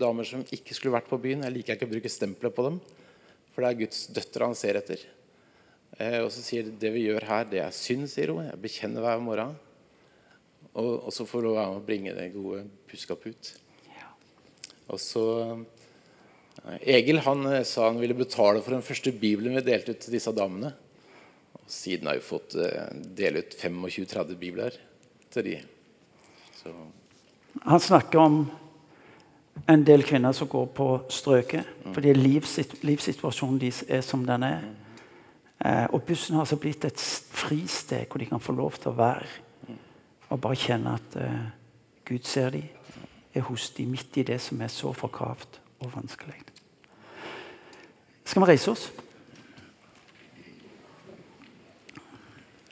Damer 0.00 0.24
som 0.24 0.42
ikke 0.54 0.74
skulle 0.74 0.94
vært 0.94 1.08
på 1.10 1.18
byen, 1.20 1.42
jeg 1.44 1.52
liker 1.52 1.76
ikke 1.76 1.86
å 1.88 1.90
bruke 1.90 2.10
stempelet 2.10 2.54
på 2.56 2.64
dem. 2.64 2.76
For 3.52 3.62
det 3.62 3.70
er 3.70 3.80
Guds 3.82 4.04
døtre 4.14 4.46
han 4.48 4.56
ser 4.56 4.78
etter. 4.80 5.02
Eh, 5.98 6.20
og 6.22 6.30
så 6.32 6.44
sier 6.44 6.66
de 6.66 6.76
det 6.80 6.92
vi 6.94 7.02
gjør 7.08 7.26
her, 7.28 7.48
det 7.50 7.60
er 7.60 7.74
synd, 7.74 8.06
sier 8.08 8.32
hun. 8.32 8.46
Jeg 8.46 8.60
bekjenner 8.62 9.04
hver 9.04 9.20
morgen. 9.24 9.58
Og, 10.78 11.08
også 11.10 11.26
være 11.26 11.50
med 11.52 11.80
å 11.80 11.84
bringe 11.84 12.14
det 12.14 12.30
gode 12.34 12.62
budskapet 12.90 13.34
ut. 13.34 13.50
Og 14.90 15.00
så 15.02 15.24
Egil 16.84 17.22
han 17.24 17.46
eh, 17.48 17.64
sa 17.64 17.88
han 17.88 18.00
ville 18.00 18.16
betale 18.16 18.60
for 18.60 18.74
den 18.74 18.84
første 18.84 19.12
bibelen 19.16 19.56
vi 19.56 19.64
delte 19.64 19.94
ut 19.94 20.02
til 20.04 20.16
disse 20.16 20.32
damene. 20.36 20.72
Og 21.56 21.70
siden 21.72 22.10
har 22.10 22.18
vi 22.18 22.24
fått 22.26 22.56
uh, 22.58 22.90
dele 23.16 23.44
ut 23.44 23.56
25-30 23.56 24.36
bibler 24.38 24.76
til 25.32 25.46
de. 25.46 25.56
Så. 26.58 26.74
Han 27.64 27.80
snakker 27.80 28.20
om 28.20 28.42
en 29.70 29.84
del 29.86 30.04
kvinner 30.06 30.34
som 30.36 30.48
går 30.50 30.68
på 30.76 30.88
strøket 31.12 31.66
mm. 31.84 31.94
fordi 31.96 32.14
livssituasjonen 32.16 33.60
deres 33.60 33.82
er 33.88 34.04
som 34.04 34.26
den 34.26 34.46
er. 34.46 34.66
Mm. 34.66 34.76
Eh, 35.60 35.86
og 35.92 36.02
bussen 36.08 36.36
har 36.36 36.46
altså 36.46 36.56
blitt 36.60 36.86
et 36.88 37.00
fristed 37.36 38.06
hvor 38.08 38.22
de 38.22 38.28
kan 38.30 38.40
få 38.40 38.54
lov 38.56 38.78
til 38.80 38.92
å 38.92 38.98
være. 39.00 39.28
Og 40.30 40.40
bare 40.40 40.58
kjenne 40.58 40.94
at 40.94 41.16
eh, 41.18 41.42
Gud 42.06 42.26
ser 42.26 42.54
dem, 42.54 42.68
er 43.34 43.46
hos 43.46 43.68
dem 43.76 43.92
midt 43.94 44.16
i 44.18 44.26
det 44.26 44.40
som 44.42 44.60
er 44.62 44.70
så 44.72 44.92
forkravt 44.96 45.60
og 45.80 45.92
vanskelig. 45.94 46.38
Skal 48.24 48.42
vi 48.42 48.50
reise 48.52 48.70
oss? 48.70 48.90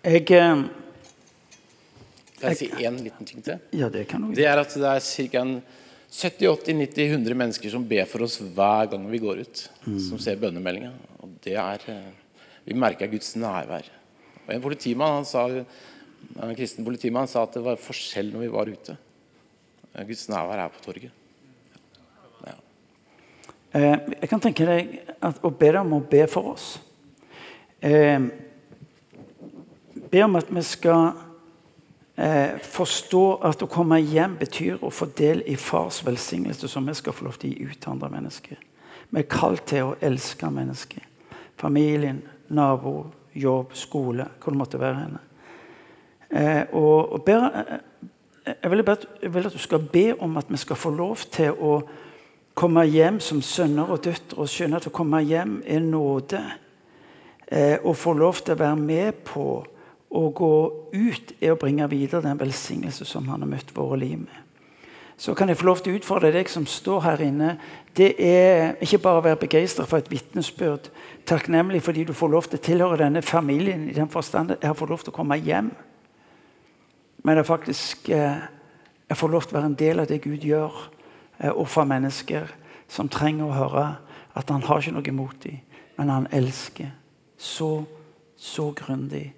Jeg, 0.04 0.22
eh, 0.30 0.64
Kan 2.38 2.52
jeg 2.52 2.56
si 2.60 2.68
én 2.86 3.00
liten 3.02 3.26
ting 3.26 3.42
til? 3.42 3.58
Ja, 3.74 3.88
det 3.90 4.06
kan 4.08 4.22
du 4.22 4.34
Det 4.34 4.46
er 4.46 4.58
at 4.58 4.74
det 4.74 4.86
er 4.86 5.00
ca. 5.02 5.44
70-80-90-100 6.08 7.34
mennesker 7.34 7.70
som 7.70 7.84
ber 7.84 8.06
for 8.08 8.24
oss 8.24 8.38
hver 8.38 8.86
gang 8.88 9.10
vi 9.10 9.18
går 9.20 9.42
ut. 9.44 9.64
Som 9.84 10.18
ser 10.18 10.38
bønnemeldinga. 10.40 10.92
Og 11.20 11.34
det 11.44 11.56
er 11.58 11.84
eh, 11.90 12.10
Vi 12.64 12.74
merker 12.74 13.10
Guds 13.10 13.34
nærvær. 13.36 13.84
Og 14.46 14.54
En 14.54 14.62
politimann, 14.62 15.16
han 15.16 15.24
sa, 15.24 15.48
en 16.38 16.56
kristen 16.56 16.84
politimann 16.84 17.28
sa 17.28 17.42
at 17.42 17.56
det 17.56 17.64
var 17.64 17.80
forskjell 17.80 18.32
når 18.32 18.44
vi 18.44 18.50
var 18.52 18.70
ute. 18.70 18.96
Guds 20.06 20.28
nærvær 20.30 20.62
er 20.62 20.68
på 20.72 20.82
torget. 20.84 21.14
Ja. 22.46 22.54
Eh, 23.72 23.96
jeg 24.20 24.28
kan 24.30 24.42
tenke 24.42 24.66
deg 24.68 24.92
at, 25.18 25.40
å 25.42 25.50
be 25.50 25.72
deg 25.72 25.80
om 25.82 25.96
å 25.98 26.04
be 26.10 26.22
for 26.30 26.52
oss. 26.54 26.68
Eh, 27.82 28.28
be 30.08 30.22
om 30.24 30.38
at 30.38 30.50
vi 30.54 30.62
skal 30.66 31.10
eh, 32.14 32.54
forstå 32.62 33.24
at 33.48 33.62
å 33.64 33.70
komme 33.70 34.00
hjem 34.02 34.38
betyr 34.38 34.82
å 34.84 34.92
få 34.94 35.10
del 35.18 35.42
i 35.46 35.58
fars 35.58 36.00
velsignelse, 36.06 36.70
som 36.70 36.86
vi 36.86 36.96
skal 36.98 37.16
få 37.16 37.28
lov 37.28 37.38
til 37.40 37.50
å 37.50 37.54
gi 37.54 37.70
ut 37.70 37.78
til 37.80 37.94
andre 37.96 38.12
mennesker. 38.14 38.66
Vi 39.08 39.22
er 39.22 39.30
kalt 39.30 39.66
til 39.70 39.90
å 39.90 39.96
elske 40.04 40.50
mennesker. 40.52 41.04
Familien, 41.58 42.20
nabo, 42.54 43.08
jobb, 43.34 43.72
skole, 43.74 44.28
hvor 44.38 44.54
det 44.54 44.60
måtte 44.60 44.80
være. 44.80 45.00
henne. 45.06 45.27
Eh, 46.30 46.64
og, 46.72 47.12
og 47.12 47.22
ber, 47.24 47.44
eh, 47.44 48.52
jeg, 48.62 48.70
vil 48.70 48.84
bare, 48.84 49.08
jeg 49.22 49.34
vil 49.34 49.46
at 49.46 49.52
du 49.52 49.58
skal 49.58 49.86
be 49.92 50.12
om 50.20 50.36
at 50.36 50.48
vi 50.48 50.60
skal 50.60 50.76
få 50.76 50.90
lov 50.90 51.24
til 51.32 51.52
å 51.56 51.80
komme 52.58 52.84
hjem 52.90 53.20
som 53.22 53.40
sønner 53.42 53.88
og 53.88 54.02
døtre 54.04 54.42
og 54.42 54.50
skjønne 54.50 54.80
at 54.80 54.88
å 54.90 54.94
komme 54.94 55.22
hjem 55.24 55.60
er 55.66 55.80
nåde. 55.84 56.42
Eh, 57.48 57.78
og 57.82 57.96
få 57.96 58.12
lov 58.12 58.42
til 58.42 58.56
å 58.56 58.60
være 58.60 58.76
med 58.76 59.22
på 59.24 59.46
å 60.08 60.28
gå 60.32 60.52
ut 60.92 61.32
er 61.40 61.54
å 61.54 61.60
bringe 61.60 61.88
videre 61.88 62.24
den 62.24 62.40
velsignelse 62.40 63.06
som 63.08 63.28
han 63.28 63.44
har 63.44 63.48
møtt 63.48 63.72
våre 63.76 63.98
liv 64.00 64.18
med. 64.20 64.44
Så 65.18 65.34
kan 65.34 65.48
jeg 65.50 65.58
få 65.58 65.66
lov 65.66 65.80
til 65.82 65.92
å 65.92 65.98
utfordre 65.98 66.30
deg 66.30 66.48
som 66.50 66.66
står 66.68 67.00
her 67.02 67.22
inne. 67.26 67.56
Det 67.96 68.12
er 68.22 68.76
ikke 68.84 69.00
bare 69.02 69.18
å 69.18 69.24
være 69.24 69.40
begeistra 69.40 69.86
for 69.88 69.98
et 69.98 70.10
vitnesbyrd, 70.12 70.92
takknemlig 71.26 71.80
fordi 71.82 72.04
du 72.06 72.12
får 72.14 72.30
lov 72.30 72.46
til 72.46 72.60
å 72.60 72.66
tilhøre 72.68 73.00
denne 73.00 73.22
familien 73.26 73.88
i 73.88 73.96
den 73.96 74.10
forstand 74.12 74.54
jeg 74.54 74.68
har 74.68 74.78
fått 74.78 74.92
lov 74.92 75.02
til 75.02 75.10
å 75.10 75.18
komme 75.18 75.40
hjem. 75.42 75.72
Men 77.24 77.36
det 77.36 77.42
er 77.42 77.50
faktisk 77.50 78.08
eh, 78.14 78.46
jeg 79.08 79.16
får 79.16 79.30
lov 79.32 79.46
til 79.46 79.56
å 79.56 79.60
være 79.60 79.70
en 79.70 79.78
del 79.80 80.02
av 80.02 80.08
det 80.10 80.20
Gud 80.20 80.42
gjør 80.44 80.74
eh, 81.38 81.52
overfor 81.52 81.88
mennesker 81.88 82.50
som 82.92 83.08
trenger 83.08 83.48
å 83.48 83.56
høre 83.56 83.86
at 84.38 84.52
han 84.52 84.66
har 84.66 84.82
ikke 84.82 84.94
noe 84.98 85.08
imot 85.08 85.40
dem, 85.46 85.62
men 85.96 86.12
han 86.12 86.28
elsker 86.34 86.92
så, 87.40 87.82
så 88.36 88.68
grundig 88.76 89.30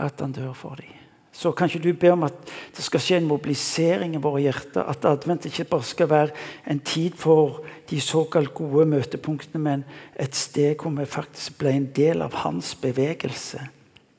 at 0.00 0.22
han 0.24 0.32
dør 0.32 0.54
for 0.56 0.80
dem. 0.80 0.96
Så 1.32 1.52
kan 1.54 1.70
ikke 1.70 1.84
du 1.84 1.92
be 1.94 2.10
om 2.10 2.24
at 2.26 2.34
det 2.74 2.82
skal 2.82 3.02
skje 3.04 3.20
en 3.20 3.28
mobilisering 3.28 4.16
i 4.16 4.22
våre 4.22 4.42
hjerter? 4.42 4.82
At 4.82 5.06
advent 5.06 5.46
ikke 5.46 5.68
bare 5.70 5.86
skal 5.86 6.10
være 6.10 6.34
en 6.72 6.80
tid 6.82 7.14
for 7.20 7.60
de 7.90 8.00
såkalt 8.02 8.50
gode 8.56 8.88
møtepunktene, 8.90 9.62
men 9.62 9.84
et 10.18 10.34
sted 10.36 10.74
hvor 10.80 10.96
vi 10.96 11.06
faktisk 11.06 11.60
ble 11.60 11.76
en 11.76 11.90
del 11.96 12.24
av 12.26 12.40
hans 12.42 12.74
bevegelse 12.82 13.62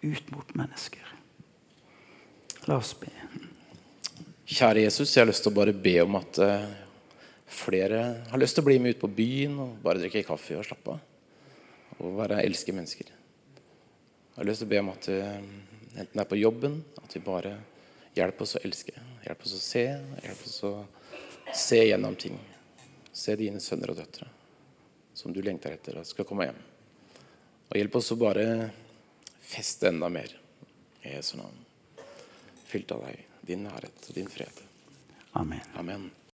ut 0.05 0.32
mot 0.32 0.55
mennesker. 0.55 1.01
La 2.70 2.78
oss 2.78 2.91
be. 2.99 3.09
Kjære 4.51 4.84
Jesus, 4.84 5.16
jeg 5.16 5.24
har 5.24 5.30
lyst 5.30 5.41
til 5.41 5.49
å 5.49 5.57
bare 5.57 5.74
be 5.74 5.95
om 6.03 6.18
at 6.20 6.38
eh, 6.45 6.66
flere 7.49 8.01
har 8.30 8.41
lyst 8.41 8.57
til 8.57 8.62
å 8.62 8.68
bli 8.68 8.76
med 8.84 8.93
ut 8.93 8.99
på 9.01 9.09
byen 9.18 9.55
og 9.64 9.80
bare 9.82 10.03
drikke 10.03 10.22
kaffe 10.28 10.59
og 10.59 10.68
slappe 10.68 10.93
av. 10.93 10.99
Og 12.01 12.20
være 12.20 12.43
elske 12.43 12.76
mennesker. 12.76 13.09
Jeg 13.09 14.38
har 14.38 14.47
lyst 14.47 14.62
til 14.62 14.70
å 14.70 14.74
be 14.76 14.82
om 14.84 14.91
at 14.93 15.09
eh, 15.09 15.39
enten 15.95 16.14
det 16.14 16.26
er 16.26 16.30
på 16.30 16.41
jobben, 16.41 16.78
at 17.01 17.16
vi 17.18 17.24
bare 17.26 17.55
hjelper 18.18 18.45
oss 18.45 18.57
å 18.59 18.64
elske. 18.68 18.93
Hjelper 19.26 19.49
oss 19.49 19.57
å 19.57 19.64
se. 19.64 19.88
Hjelper 20.28 20.51
oss 20.51 20.62
å 20.68 20.76
se 21.64 21.82
gjennom 21.82 22.20
ting. 22.20 22.38
Se 23.09 23.39
dine 23.39 23.64
sønner 23.64 23.95
og 23.95 24.03
døtre 24.03 24.30
som 25.22 25.34
du 25.34 25.41
lengter 25.41 25.76
etter 25.76 25.99
at 25.99 26.09
skal 26.09 26.26
komme 26.26 26.47
hjem. 26.47 26.62
Og 27.72 27.76
hjelp 27.78 27.97
oss 27.99 28.14
å 28.14 28.20
bare 28.20 28.45
feste 29.41 29.91
enda 29.91 30.09
mer 30.12 30.34
i 31.03 31.14
Jesu 31.16 31.36
navn. 31.38 31.61
Fylt 32.72 32.91
av 32.95 33.03
deg, 33.03 33.26
din 33.47 33.65
nærhet 33.67 34.07
og 34.07 34.15
din 34.15 34.32
fred. 34.32 34.63
Amen. 35.36 35.63
Amen. 35.76 36.09